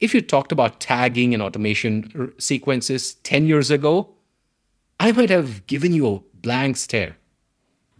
If 0.00 0.14
you 0.14 0.20
talked 0.20 0.52
about 0.52 0.80
tagging 0.80 1.32
and 1.34 1.42
automation 1.42 2.32
sequences 2.38 3.14
10 3.14 3.46
years 3.46 3.70
ago, 3.70 4.14
I 5.00 5.12
might 5.12 5.30
have 5.30 5.66
given 5.66 5.92
you 5.92 6.06
a 6.06 6.20
blank 6.34 6.76
stare. 6.76 7.16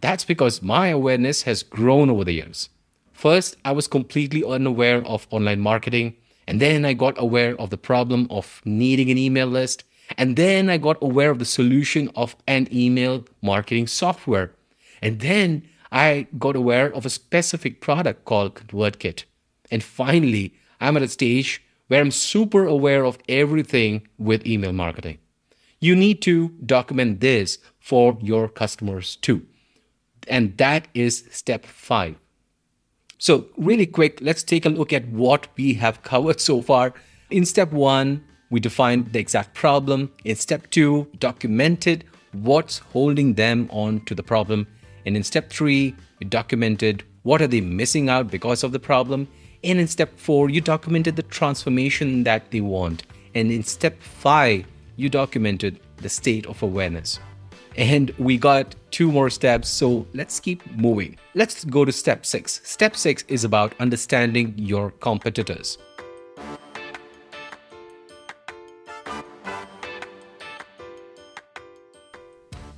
That's 0.01 0.25
because 0.25 0.61
my 0.61 0.87
awareness 0.87 1.43
has 1.43 1.63
grown 1.63 2.09
over 2.09 2.23
the 2.23 2.33
years. 2.33 2.69
First, 3.11 3.55
I 3.65 3.71
was 3.71 3.87
completely 3.87 4.43
unaware 4.43 5.03
of 5.05 5.27
online 5.31 5.61
marketing, 5.61 6.15
and 6.47 6.61
then 6.61 6.85
I 6.85 6.93
got 6.93 7.15
aware 7.17 7.59
of 7.59 7.69
the 7.69 7.77
problem 7.77 8.27
of 8.29 8.61
needing 8.65 9.09
an 9.09 9.17
email 9.17 9.47
list, 9.47 9.83
and 10.17 10.35
then 10.35 10.69
I 10.69 10.77
got 10.77 10.97
aware 11.01 11.31
of 11.31 11.39
the 11.39 11.45
solution 11.45 12.11
of 12.15 12.35
an 12.47 12.67
email 12.71 13.25
marketing 13.41 13.87
software. 13.87 14.51
And 15.01 15.19
then 15.19 15.67
I 15.91 16.27
got 16.37 16.55
aware 16.55 16.93
of 16.93 17.05
a 17.05 17.09
specific 17.09 17.81
product 17.81 18.25
called 18.25 18.55
ConvertKit. 18.55 19.23
And 19.71 19.83
finally, 19.83 20.53
I'm 20.79 20.97
at 20.97 21.03
a 21.03 21.07
stage 21.07 21.63
where 21.87 22.01
I'm 22.01 22.11
super 22.11 22.65
aware 22.65 23.05
of 23.05 23.17
everything 23.27 24.07
with 24.17 24.45
email 24.45 24.73
marketing. 24.73 25.17
You 25.79 25.95
need 25.95 26.21
to 26.23 26.49
document 26.65 27.19
this 27.19 27.59
for 27.79 28.17
your 28.21 28.47
customers 28.47 29.15
too. 29.17 29.45
And 30.27 30.57
that 30.57 30.87
is 30.93 31.25
step 31.31 31.65
five. 31.65 32.15
So, 33.17 33.45
really 33.57 33.85
quick, 33.85 34.19
let's 34.21 34.43
take 34.43 34.65
a 34.65 34.69
look 34.69 34.91
at 34.91 35.07
what 35.07 35.47
we 35.57 35.73
have 35.75 36.03
covered 36.03 36.41
so 36.41 36.61
far. 36.61 36.93
In 37.29 37.45
step 37.45 37.71
one, 37.71 38.23
we 38.49 38.59
defined 38.59 39.13
the 39.13 39.19
exact 39.19 39.53
problem. 39.53 40.11
In 40.23 40.35
step 40.35 40.69
two, 40.69 41.07
documented 41.19 42.03
what's 42.33 42.79
holding 42.79 43.35
them 43.35 43.69
on 43.71 44.01
to 44.05 44.15
the 44.15 44.23
problem. 44.23 44.67
And 45.05 45.15
in 45.15 45.23
step 45.23 45.49
three, 45.49 45.95
we 46.19 46.25
documented 46.27 47.03
what 47.23 47.41
are 47.41 47.47
they 47.47 47.61
missing 47.61 48.09
out 48.09 48.29
because 48.29 48.63
of 48.63 48.71
the 48.71 48.79
problem. 48.79 49.27
And 49.63 49.79
in 49.79 49.87
step 49.87 50.19
four, 50.19 50.49
you 50.49 50.61
documented 50.61 51.15
the 51.15 51.23
transformation 51.23 52.23
that 52.23 52.51
they 52.51 52.61
want. 52.61 53.03
And 53.33 53.51
in 53.51 53.63
step 53.63 53.99
five, 54.01 54.65
you 54.95 55.09
documented 55.09 55.79
the 55.97 56.09
state 56.09 56.45
of 56.45 56.61
awareness. 56.61 57.19
And 57.77 58.11
we 58.17 58.37
got 58.37 58.73
two 58.89 59.11
more 59.11 59.29
steps, 59.29 59.67
so 59.67 60.07
let's 60.13 60.39
keep 60.39 60.65
moving. 60.77 61.17
Let's 61.33 61.65
go 61.65 61.83
to 61.83 61.91
step 61.91 62.25
six. 62.25 62.61
Step 62.63 62.95
six 62.95 63.25
is 63.27 63.43
about 63.43 63.73
understanding 63.81 64.53
your 64.57 64.91
competitors. 64.91 65.77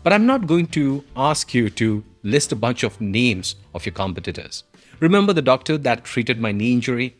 But 0.03 0.13
I'm 0.13 0.25
not 0.25 0.47
going 0.47 0.67
to 0.67 1.03
ask 1.15 1.53
you 1.53 1.69
to 1.71 2.03
list 2.23 2.51
a 2.51 2.55
bunch 2.55 2.81
of 2.81 2.99
names 2.99 3.55
of 3.75 3.85
your 3.85 3.93
competitors. 3.93 4.63
Remember 4.99 5.31
the 5.31 5.41
doctor 5.43 5.77
that 5.77 6.05
treated 6.05 6.39
my 6.39 6.51
knee 6.51 6.73
injury? 6.73 7.15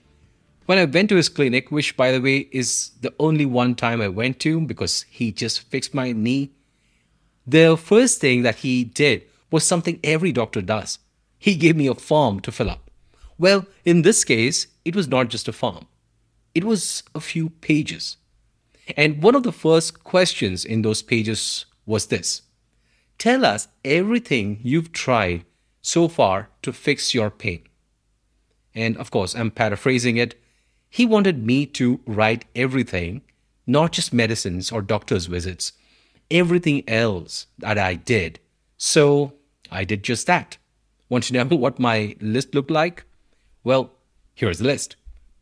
When 0.66 0.80
I 0.80 0.86
went 0.86 1.10
to 1.10 1.16
his 1.16 1.30
clinic, 1.30 1.70
which 1.70 1.96
by 1.96 2.12
the 2.12 2.22
way 2.22 2.48
is 2.52 2.92
the 3.02 3.14
only 3.20 3.46
one 3.46 3.76
time 3.76 4.02
I 4.02 4.08
went 4.08 4.40
to 4.40 4.62
because 4.62 5.06
he 5.10 5.32
just 5.32 5.62
fixed 5.70 5.94
my 5.94 6.12
knee, 6.12 6.52
the 7.48 7.78
first 7.78 8.20
thing 8.20 8.42
that 8.42 8.58
he 8.58 8.84
did 8.84 9.24
was 9.50 9.64
something 9.64 10.00
every 10.04 10.34
doctor 10.34 10.62
does. 10.62 11.00
He 11.40 11.56
gave 11.56 11.78
me 11.78 11.88
a 11.88 11.96
form 11.96 12.42
to 12.42 12.52
fill 12.52 12.70
up. 12.70 12.92
Well, 13.38 13.66
in 13.86 14.02
this 14.02 14.26
case, 14.26 14.68
it 14.84 14.96
was 14.96 15.08
not 15.08 15.30
just 15.30 15.48
a 15.48 15.54
form, 15.54 15.88
it 16.54 16.66
was 16.66 17.04
a 17.16 17.22
few 17.22 17.50
pages. 17.50 18.18
And 18.96 19.22
one 19.22 19.36
of 19.36 19.44
the 19.44 19.52
first 19.52 20.04
questions 20.04 20.64
in 20.64 20.82
those 20.82 21.02
pages 21.02 21.66
was 21.86 22.08
this 22.08 22.42
Tell 23.18 23.46
us 23.46 23.68
everything 23.86 24.60
you've 24.62 24.92
tried 24.92 25.46
so 25.82 26.08
far 26.08 26.50
to 26.62 26.74
fix 26.74 27.14
your 27.14 27.30
pain. 27.30 27.64
And 28.76 28.98
of 28.98 29.10
course, 29.10 29.36
I'm 29.36 29.52
paraphrasing 29.52 30.18
it. 30.18 30.36
He 30.90 31.06
wanted 31.06 31.46
me 31.46 31.66
to 31.68 32.00
write 32.06 32.46
everything, 32.56 33.22
not 33.66 33.92
just 33.92 34.14
medicines 34.14 34.72
or 34.72 34.82
doctor's 34.82 35.26
visits, 35.26 35.74
everything 36.30 36.84
else 36.88 37.48
that 37.60 37.78
I 37.78 37.96
did. 37.96 38.40
So 38.78 39.34
I 39.72 39.84
did 39.84 40.04
just 40.04 40.28
that. 40.28 40.58
Want 41.10 41.26
to 41.26 41.34
know 41.34 41.46
what 41.56 41.80
my 41.80 42.16
list 42.20 42.54
looked 42.54 42.72
like? 42.72 43.06
Well, 43.64 43.92
here's 44.36 44.60
the 44.60 44.66
list 44.66 44.96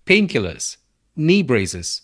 painkillers, 0.06 0.78
knee 1.16 1.42
braces, 1.44 2.04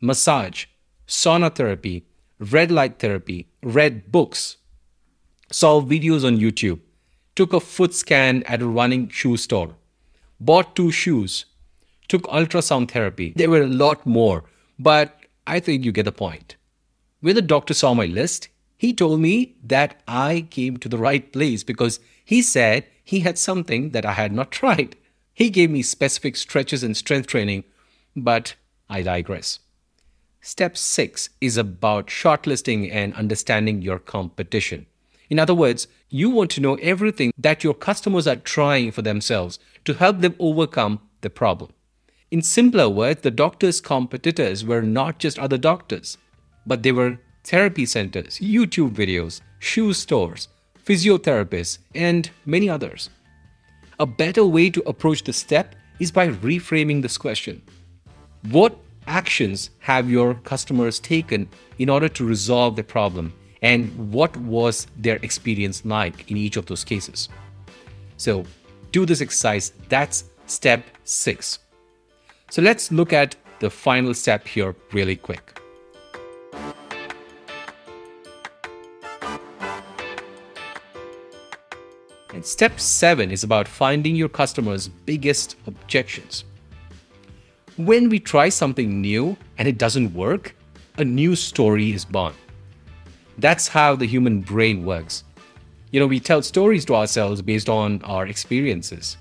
massage, 0.00 0.66
sauna 1.06 1.54
therapy, 1.54 2.04
red 2.38 2.70
light 2.70 2.98
therapy, 2.98 3.48
read 3.62 4.12
books, 4.12 4.56
saw 5.50 5.80
videos 5.80 6.26
on 6.26 6.38
YouTube, 6.38 6.80
took 7.34 7.52
a 7.52 7.60
foot 7.60 7.94
scan 7.94 8.42
at 8.44 8.62
a 8.62 8.66
running 8.66 9.08
shoe 9.08 9.36
store, 9.36 9.74
bought 10.38 10.76
two 10.76 10.90
shoes, 10.90 11.46
took 12.08 12.22
ultrasound 12.24 12.90
therapy. 12.90 13.32
There 13.34 13.50
were 13.50 13.62
a 13.62 13.66
lot 13.66 14.06
more, 14.06 14.44
but 14.78 15.18
I 15.46 15.60
think 15.60 15.84
you 15.84 15.92
get 15.92 16.04
the 16.04 16.12
point. 16.12 16.56
When 17.20 17.34
the 17.34 17.42
doctor 17.42 17.74
saw 17.74 17.94
my 17.94 18.06
list, 18.06 18.48
he 18.76 18.92
told 18.92 19.20
me 19.20 19.56
that 19.64 20.00
I 20.06 20.46
came 20.50 20.76
to 20.76 20.88
the 20.88 20.98
right 20.98 21.32
place 21.32 21.64
because 21.64 21.98
he 22.24 22.42
said 22.42 22.86
he 23.02 23.20
had 23.20 23.36
something 23.36 23.90
that 23.90 24.06
I 24.06 24.12
had 24.12 24.32
not 24.32 24.52
tried. 24.52 24.94
He 25.34 25.50
gave 25.50 25.68
me 25.70 25.82
specific 25.82 26.36
stretches 26.36 26.84
and 26.84 26.96
strength 26.96 27.26
training, 27.26 27.64
but 28.14 28.54
I 28.88 29.02
digress. 29.02 29.58
Step 30.40 30.76
6 30.76 31.30
is 31.40 31.56
about 31.56 32.06
shortlisting 32.06 32.88
and 32.92 33.12
understanding 33.14 33.82
your 33.82 33.98
competition. 33.98 34.86
In 35.28 35.40
other 35.40 35.54
words, 35.54 35.88
you 36.08 36.30
want 36.30 36.52
to 36.52 36.60
know 36.60 36.76
everything 36.76 37.32
that 37.36 37.64
your 37.64 37.74
customers 37.74 38.28
are 38.28 38.36
trying 38.36 38.92
for 38.92 39.02
themselves 39.02 39.58
to 39.84 39.94
help 39.94 40.20
them 40.20 40.36
overcome 40.38 41.00
the 41.22 41.30
problem. 41.30 41.72
In 42.30 42.42
simpler 42.42 42.88
words, 42.88 43.22
the 43.22 43.32
doctor's 43.32 43.80
competitors 43.80 44.64
were 44.64 44.82
not 44.82 45.18
just 45.18 45.38
other 45.38 45.58
doctors, 45.58 46.16
but 46.68 46.82
they 46.82 46.92
were 46.92 47.18
therapy 47.44 47.86
centers, 47.86 48.38
YouTube 48.38 48.92
videos, 48.94 49.40
shoe 49.58 49.92
stores, 49.92 50.48
physiotherapists, 50.84 51.78
and 51.94 52.30
many 52.46 52.68
others. 52.68 53.10
A 53.98 54.06
better 54.06 54.44
way 54.44 54.70
to 54.70 54.82
approach 54.88 55.24
the 55.24 55.32
step 55.32 55.74
is 55.98 56.12
by 56.12 56.28
reframing 56.28 57.02
this 57.02 57.18
question 57.18 57.62
What 58.50 58.78
actions 59.06 59.70
have 59.80 60.10
your 60.10 60.34
customers 60.34 61.00
taken 61.00 61.48
in 61.78 61.88
order 61.88 62.08
to 62.10 62.24
resolve 62.24 62.76
the 62.76 62.84
problem? 62.84 63.32
And 63.62 64.12
what 64.12 64.36
was 64.36 64.86
their 64.96 65.16
experience 65.22 65.84
like 65.84 66.30
in 66.30 66.36
each 66.36 66.56
of 66.56 66.66
those 66.66 66.84
cases? 66.84 67.28
So, 68.16 68.44
do 68.92 69.04
this 69.04 69.20
exercise. 69.20 69.72
That's 69.88 70.24
step 70.46 70.84
six. 71.04 71.58
So 72.50 72.62
let's 72.62 72.90
look 72.92 73.12
at 73.12 73.36
the 73.60 73.68
final 73.68 74.14
step 74.14 74.46
here 74.46 74.74
really 74.92 75.16
quick. 75.16 75.60
And 82.38 82.46
step 82.46 82.78
seven 82.78 83.32
is 83.32 83.42
about 83.42 83.66
finding 83.66 84.14
your 84.14 84.28
customers' 84.28 84.86
biggest 84.86 85.56
objections. 85.66 86.44
When 87.76 88.08
we 88.08 88.20
try 88.20 88.48
something 88.48 89.00
new 89.00 89.36
and 89.58 89.66
it 89.66 89.76
doesn't 89.76 90.14
work, 90.14 90.54
a 90.98 91.04
new 91.04 91.34
story 91.34 91.90
is 91.90 92.04
born. 92.04 92.34
That's 93.38 93.66
how 93.66 93.96
the 93.96 94.06
human 94.06 94.42
brain 94.42 94.84
works. 94.84 95.24
You 95.90 95.98
know, 95.98 96.06
we 96.06 96.20
tell 96.20 96.40
stories 96.40 96.84
to 96.84 96.94
ourselves 96.94 97.42
based 97.42 97.68
on 97.68 98.02
our 98.04 98.28
experiences. 98.28 99.16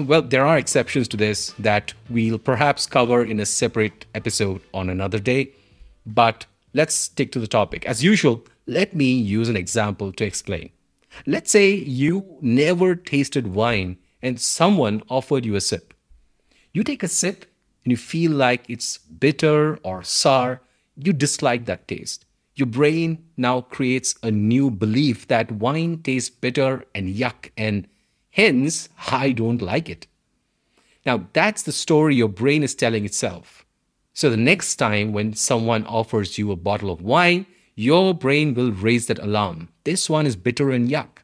Well, 0.00 0.22
there 0.22 0.44
are 0.44 0.58
exceptions 0.58 1.06
to 1.10 1.16
this 1.16 1.54
that 1.60 1.94
we'll 2.10 2.40
perhaps 2.40 2.84
cover 2.84 3.22
in 3.22 3.38
a 3.38 3.46
separate 3.46 4.06
episode 4.12 4.60
on 4.72 4.90
another 4.90 5.20
day, 5.20 5.52
but 6.04 6.46
let's 6.72 6.96
stick 6.96 7.30
to 7.30 7.38
the 7.38 7.46
topic. 7.46 7.86
As 7.86 8.02
usual, 8.02 8.44
let 8.66 8.92
me 8.92 9.12
use 9.12 9.48
an 9.48 9.56
example 9.56 10.10
to 10.10 10.24
explain. 10.24 10.70
Let's 11.26 11.50
say 11.50 11.74
you 11.74 12.38
never 12.40 12.94
tasted 12.94 13.48
wine 13.48 13.98
and 14.22 14.40
someone 14.40 15.02
offered 15.08 15.44
you 15.44 15.54
a 15.54 15.60
sip. 15.60 15.94
You 16.72 16.82
take 16.82 17.02
a 17.02 17.08
sip 17.08 17.46
and 17.84 17.90
you 17.90 17.96
feel 17.96 18.32
like 18.32 18.68
it's 18.68 18.98
bitter 18.98 19.76
or 19.82 20.02
sour. 20.02 20.62
You 20.96 21.12
dislike 21.12 21.66
that 21.66 21.88
taste. 21.88 22.24
Your 22.56 22.66
brain 22.66 23.24
now 23.36 23.62
creates 23.62 24.14
a 24.22 24.30
new 24.30 24.70
belief 24.70 25.26
that 25.28 25.50
wine 25.50 26.02
tastes 26.02 26.30
bitter 26.30 26.84
and 26.94 27.14
yuck 27.14 27.50
and 27.56 27.88
Hence, 28.34 28.88
I 29.12 29.30
don't 29.30 29.62
like 29.62 29.88
it. 29.88 30.08
Now, 31.06 31.28
that's 31.32 31.62
the 31.62 31.70
story 31.70 32.16
your 32.16 32.28
brain 32.28 32.64
is 32.64 32.74
telling 32.74 33.04
itself. 33.04 33.64
So, 34.12 34.28
the 34.28 34.36
next 34.36 34.74
time 34.74 35.12
when 35.12 35.34
someone 35.34 35.86
offers 35.86 36.36
you 36.36 36.50
a 36.50 36.56
bottle 36.56 36.90
of 36.90 37.00
wine, 37.00 37.46
your 37.74 38.14
brain 38.14 38.54
will 38.54 38.72
raise 38.72 39.06
that 39.06 39.18
alarm. 39.18 39.68
This 39.84 40.08
one 40.08 40.26
is 40.26 40.36
bitter 40.36 40.70
and 40.70 40.88
yuck. 40.88 41.18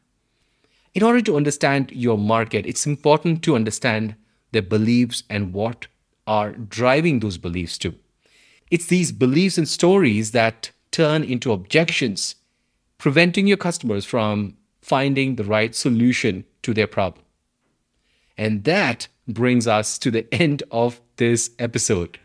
In 0.93 1.03
order 1.03 1.21
to 1.21 1.37
understand 1.37 1.91
your 1.91 2.17
market, 2.17 2.65
it's 2.65 2.85
important 2.85 3.43
to 3.43 3.55
understand 3.55 4.15
their 4.51 4.61
beliefs 4.61 5.23
and 5.29 5.53
what 5.53 5.87
are 6.27 6.51
driving 6.51 7.19
those 7.19 7.37
beliefs 7.37 7.77
too. 7.77 7.95
It's 8.69 8.87
these 8.87 9.11
beliefs 9.11 9.57
and 9.57 9.67
stories 9.67 10.31
that 10.31 10.71
turn 10.91 11.23
into 11.23 11.51
objections, 11.51 12.35
preventing 12.97 13.47
your 13.47 13.57
customers 13.57 14.05
from 14.05 14.57
finding 14.81 15.35
the 15.35 15.43
right 15.43 15.73
solution 15.73 16.43
to 16.63 16.73
their 16.73 16.87
problem. 16.87 17.23
And 18.37 18.63
that 18.65 19.07
brings 19.27 19.67
us 19.67 19.97
to 19.99 20.11
the 20.11 20.31
end 20.33 20.63
of 20.71 20.99
this 21.17 21.51
episode. 21.59 22.19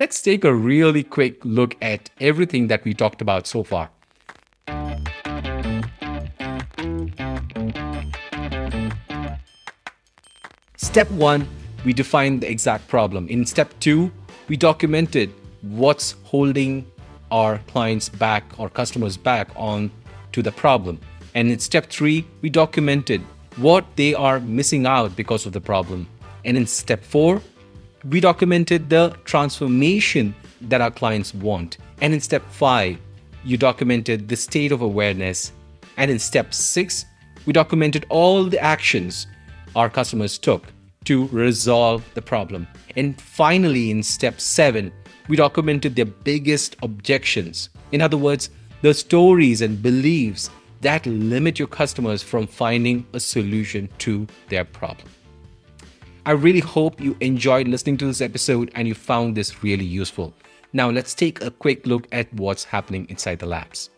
Let's 0.00 0.20
take 0.20 0.44
a 0.44 0.52
really 0.52 1.04
quick 1.04 1.44
look 1.44 1.76
at 1.80 2.10
everything 2.20 2.66
that 2.66 2.84
we 2.84 2.94
talked 2.94 3.22
about 3.22 3.46
so 3.46 3.62
far. 3.62 3.90
Step 10.76 11.08
one, 11.12 11.46
we 11.84 11.92
defined 11.92 12.40
the 12.40 12.50
exact 12.50 12.88
problem. 12.88 13.28
In 13.28 13.46
step 13.46 13.72
two, 13.78 14.10
we 14.48 14.56
documented 14.56 15.32
what's 15.62 16.16
holding 16.24 16.90
our 17.30 17.58
clients 17.68 18.08
back 18.08 18.42
or 18.58 18.68
customers 18.68 19.16
back 19.16 19.48
on 19.54 19.92
to 20.32 20.42
the 20.42 20.50
problem. 20.50 20.98
And 21.36 21.52
in 21.52 21.60
step 21.60 21.86
three, 21.86 22.26
we 22.42 22.50
documented 22.50 23.20
what 23.58 23.84
they 23.94 24.12
are 24.12 24.40
missing 24.40 24.86
out 24.86 25.14
because 25.14 25.46
of 25.46 25.52
the 25.52 25.60
problem. 25.60 26.08
And 26.44 26.56
in 26.56 26.66
step 26.66 27.04
four, 27.04 27.40
we 28.08 28.20
documented 28.20 28.90
the 28.90 29.16
transformation 29.24 30.34
that 30.62 30.80
our 30.80 30.90
clients 30.90 31.34
want. 31.34 31.78
And 32.00 32.12
in 32.12 32.20
step 32.20 32.42
five, 32.50 32.98
you 33.44 33.56
documented 33.56 34.28
the 34.28 34.36
state 34.36 34.72
of 34.72 34.82
awareness. 34.82 35.52
And 35.96 36.10
in 36.10 36.18
step 36.18 36.52
six, 36.52 37.04
we 37.46 37.52
documented 37.52 38.06
all 38.08 38.44
the 38.44 38.60
actions 38.60 39.26
our 39.76 39.88
customers 39.88 40.38
took 40.38 40.66
to 41.04 41.26
resolve 41.28 42.04
the 42.14 42.22
problem. 42.22 42.66
And 42.96 43.20
finally, 43.20 43.90
in 43.90 44.02
step 44.02 44.40
seven, 44.40 44.92
we 45.28 45.36
documented 45.36 45.96
their 45.96 46.04
biggest 46.04 46.76
objections. 46.82 47.70
In 47.92 48.00
other 48.00 48.16
words, 48.16 48.50
the 48.82 48.92
stories 48.92 49.62
and 49.62 49.82
beliefs 49.82 50.50
that 50.80 51.06
limit 51.06 51.58
your 51.58 51.68
customers 51.68 52.22
from 52.22 52.46
finding 52.46 53.06
a 53.14 53.20
solution 53.20 53.88
to 53.98 54.26
their 54.48 54.64
problem. 54.64 55.08
I 56.26 56.30
really 56.30 56.60
hope 56.60 57.02
you 57.02 57.14
enjoyed 57.20 57.68
listening 57.68 57.98
to 57.98 58.06
this 58.06 58.22
episode 58.22 58.70
and 58.74 58.88
you 58.88 58.94
found 58.94 59.34
this 59.34 59.62
really 59.62 59.84
useful. 59.84 60.32
Now, 60.72 60.88
let's 60.88 61.14
take 61.14 61.44
a 61.44 61.50
quick 61.50 61.86
look 61.86 62.08
at 62.12 62.32
what's 62.32 62.64
happening 62.64 63.06
inside 63.10 63.40
the 63.40 63.46
labs. 63.46 63.90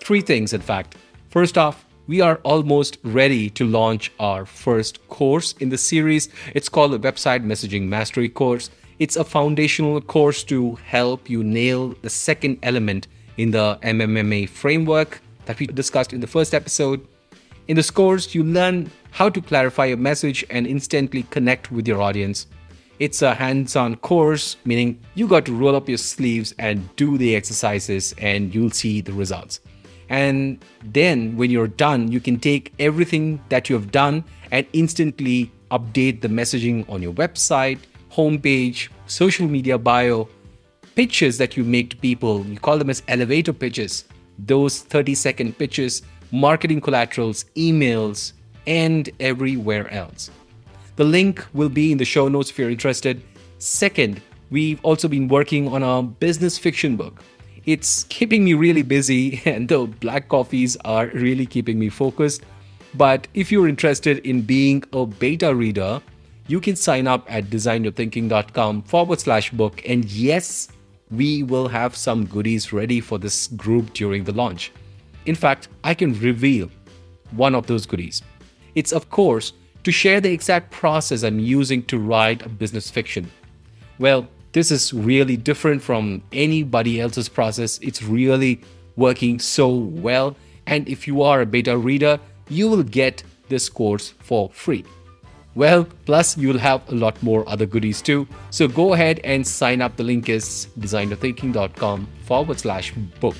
Three 0.00 0.20
things, 0.20 0.52
in 0.52 0.60
fact. 0.60 0.98
First 1.30 1.56
off, 1.56 1.86
we 2.06 2.20
are 2.20 2.36
almost 2.42 2.98
ready 3.02 3.48
to 3.48 3.66
launch 3.66 4.12
our 4.20 4.44
first 4.44 5.08
course 5.08 5.54
in 5.60 5.70
the 5.70 5.78
series. 5.78 6.28
It's 6.54 6.68
called 6.68 6.92
the 6.92 6.98
Website 6.98 7.46
Messaging 7.46 7.84
Mastery 7.84 8.28
Course. 8.28 8.68
It's 8.98 9.16
a 9.16 9.24
foundational 9.24 10.02
course 10.02 10.44
to 10.44 10.74
help 10.84 11.30
you 11.30 11.42
nail 11.42 11.94
the 12.02 12.10
second 12.10 12.58
element 12.62 13.08
in 13.36 13.50
the 13.50 13.78
MMMA 13.82 14.48
framework 14.48 15.20
that 15.46 15.58
we 15.58 15.66
discussed 15.66 16.12
in 16.12 16.20
the 16.20 16.26
first 16.26 16.54
episode. 16.54 17.06
In 17.68 17.76
this 17.76 17.90
course, 17.90 18.34
you 18.34 18.42
learn 18.42 18.90
how 19.10 19.28
to 19.28 19.40
clarify 19.40 19.86
your 19.86 19.96
message 19.96 20.44
and 20.50 20.66
instantly 20.66 21.22
connect 21.24 21.72
with 21.72 21.88
your 21.88 22.02
audience. 22.02 22.46
It's 22.98 23.22
a 23.22 23.34
hands 23.34 23.74
on 23.74 23.96
course, 23.96 24.56
meaning 24.64 25.00
you 25.14 25.26
got 25.26 25.44
to 25.46 25.54
roll 25.54 25.74
up 25.74 25.88
your 25.88 25.98
sleeves 25.98 26.54
and 26.58 26.94
do 26.96 27.18
the 27.18 27.34
exercises, 27.34 28.14
and 28.18 28.54
you'll 28.54 28.70
see 28.70 29.00
the 29.00 29.12
results. 29.12 29.60
And 30.08 30.64
then, 30.84 31.36
when 31.36 31.50
you're 31.50 31.66
done, 31.66 32.12
you 32.12 32.20
can 32.20 32.38
take 32.38 32.72
everything 32.78 33.40
that 33.48 33.68
you 33.68 33.74
have 33.74 33.90
done 33.90 34.22
and 34.50 34.66
instantly 34.72 35.50
update 35.70 36.20
the 36.20 36.28
messaging 36.28 36.88
on 36.88 37.02
your 37.02 37.12
website, 37.14 37.78
homepage, 38.12 38.90
social 39.06 39.48
media 39.48 39.76
bio, 39.76 40.28
pitches 40.94 41.38
that 41.38 41.56
you 41.56 41.64
make 41.64 41.90
to 41.90 41.96
people. 41.96 42.44
You 42.46 42.58
call 42.58 42.78
them 42.78 42.90
as 42.90 43.02
elevator 43.08 43.52
pitches, 43.52 44.04
those 44.38 44.80
30 44.80 45.14
second 45.14 45.58
pitches, 45.58 46.02
marketing 46.30 46.80
collaterals, 46.80 47.44
emails, 47.56 48.32
and 48.66 49.10
everywhere 49.20 49.90
else. 49.92 50.30
The 50.96 51.04
link 51.04 51.44
will 51.52 51.68
be 51.68 51.92
in 51.92 51.98
the 51.98 52.04
show 52.04 52.28
notes 52.28 52.50
if 52.50 52.58
you're 52.58 52.70
interested. 52.70 53.22
Second, 53.58 54.20
we've 54.50 54.80
also 54.84 55.08
been 55.08 55.28
working 55.28 55.68
on 55.68 55.82
a 55.82 56.02
business 56.02 56.56
fiction 56.56 56.96
book. 56.96 57.22
It's 57.66 58.04
keeping 58.04 58.44
me 58.44 58.54
really 58.54 58.82
busy, 58.82 59.42
and 59.46 59.68
the 59.68 59.86
black 59.86 60.28
coffees 60.28 60.76
are 60.84 61.06
really 61.08 61.46
keeping 61.46 61.78
me 61.78 61.88
focused. 61.88 62.42
But 62.94 63.26
if 63.34 63.50
you're 63.50 63.68
interested 63.68 64.18
in 64.18 64.42
being 64.42 64.84
a 64.92 65.04
beta 65.04 65.52
reader, 65.54 66.00
you 66.46 66.60
can 66.60 66.76
sign 66.76 67.06
up 67.06 67.26
at 67.28 67.44
designyourthinking.com 67.44 68.82
forward 68.82 69.18
slash 69.18 69.50
book. 69.50 69.82
And 69.88 70.04
yes, 70.04 70.68
we 71.16 71.42
will 71.42 71.68
have 71.68 71.96
some 71.96 72.26
goodies 72.26 72.72
ready 72.72 73.00
for 73.00 73.18
this 73.18 73.48
group 73.48 73.92
during 73.92 74.24
the 74.24 74.32
launch. 74.32 74.72
In 75.26 75.34
fact, 75.34 75.68
I 75.82 75.94
can 75.94 76.18
reveal 76.20 76.70
one 77.30 77.54
of 77.54 77.66
those 77.66 77.86
goodies. 77.86 78.22
It's, 78.74 78.92
of 78.92 79.10
course, 79.10 79.52
to 79.84 79.92
share 79.92 80.20
the 80.20 80.32
exact 80.32 80.70
process 80.70 81.22
I'm 81.22 81.38
using 81.38 81.82
to 81.84 81.98
write 81.98 82.44
a 82.44 82.48
business 82.48 82.90
fiction. 82.90 83.30
Well, 83.98 84.26
this 84.52 84.70
is 84.70 84.92
really 84.92 85.36
different 85.36 85.82
from 85.82 86.22
anybody 86.32 87.00
else's 87.00 87.28
process. 87.28 87.78
It's 87.82 88.02
really 88.02 88.60
working 88.96 89.38
so 89.38 89.68
well. 89.68 90.36
And 90.66 90.88
if 90.88 91.06
you 91.06 91.22
are 91.22 91.40
a 91.40 91.46
beta 91.46 91.76
reader, 91.76 92.18
you 92.48 92.68
will 92.68 92.82
get 92.82 93.22
this 93.48 93.68
course 93.68 94.14
for 94.20 94.50
free. 94.50 94.84
Well, 95.54 95.86
plus 96.04 96.36
you'll 96.36 96.58
have 96.58 96.82
a 96.90 96.94
lot 96.94 97.22
more 97.22 97.48
other 97.48 97.66
goodies 97.66 98.02
too. 98.02 98.26
So 98.50 98.66
go 98.66 98.94
ahead 98.94 99.20
and 99.22 99.46
sign 99.46 99.80
up. 99.80 99.96
The 99.96 100.02
link 100.02 100.28
is 100.28 100.68
designyourthinking.com 100.78 102.08
forward 102.24 102.58
slash 102.58 102.92
book. 103.20 103.36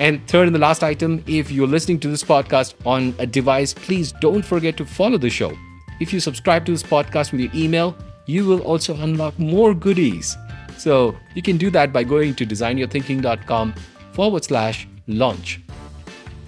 And 0.00 0.26
third 0.28 0.46
and 0.46 0.54
the 0.54 0.60
last 0.60 0.82
item, 0.82 1.22
if 1.26 1.50
you're 1.50 1.66
listening 1.66 1.98
to 2.00 2.08
this 2.08 2.22
podcast 2.22 2.74
on 2.86 3.14
a 3.18 3.26
device, 3.26 3.74
please 3.74 4.12
don't 4.20 4.44
forget 4.44 4.76
to 4.76 4.84
follow 4.84 5.18
the 5.18 5.30
show. 5.30 5.52
If 6.00 6.12
you 6.12 6.20
subscribe 6.20 6.64
to 6.66 6.72
this 6.72 6.82
podcast 6.82 7.32
with 7.32 7.40
your 7.40 7.50
email, 7.54 7.96
you 8.26 8.44
will 8.44 8.60
also 8.60 8.94
unlock 8.94 9.38
more 9.38 9.74
goodies. 9.74 10.36
So 10.76 11.16
you 11.34 11.42
can 11.42 11.56
do 11.56 11.70
that 11.70 11.92
by 11.92 12.04
going 12.04 12.34
to 12.36 12.46
designyourthinking.com 12.46 13.74
forward 14.12 14.44
slash 14.44 14.86
launch. 15.08 15.60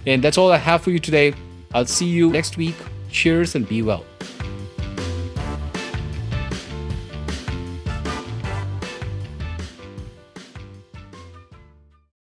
And 0.06 0.22
that's 0.22 0.38
all 0.38 0.52
I 0.52 0.56
have 0.56 0.82
for 0.82 0.90
you 0.90 0.98
today. 0.98 1.34
I'll 1.74 1.86
see 1.86 2.06
you 2.06 2.30
next 2.30 2.56
week. 2.56 2.76
Cheers 3.10 3.56
and 3.56 3.68
be 3.68 3.82
well. 3.82 4.04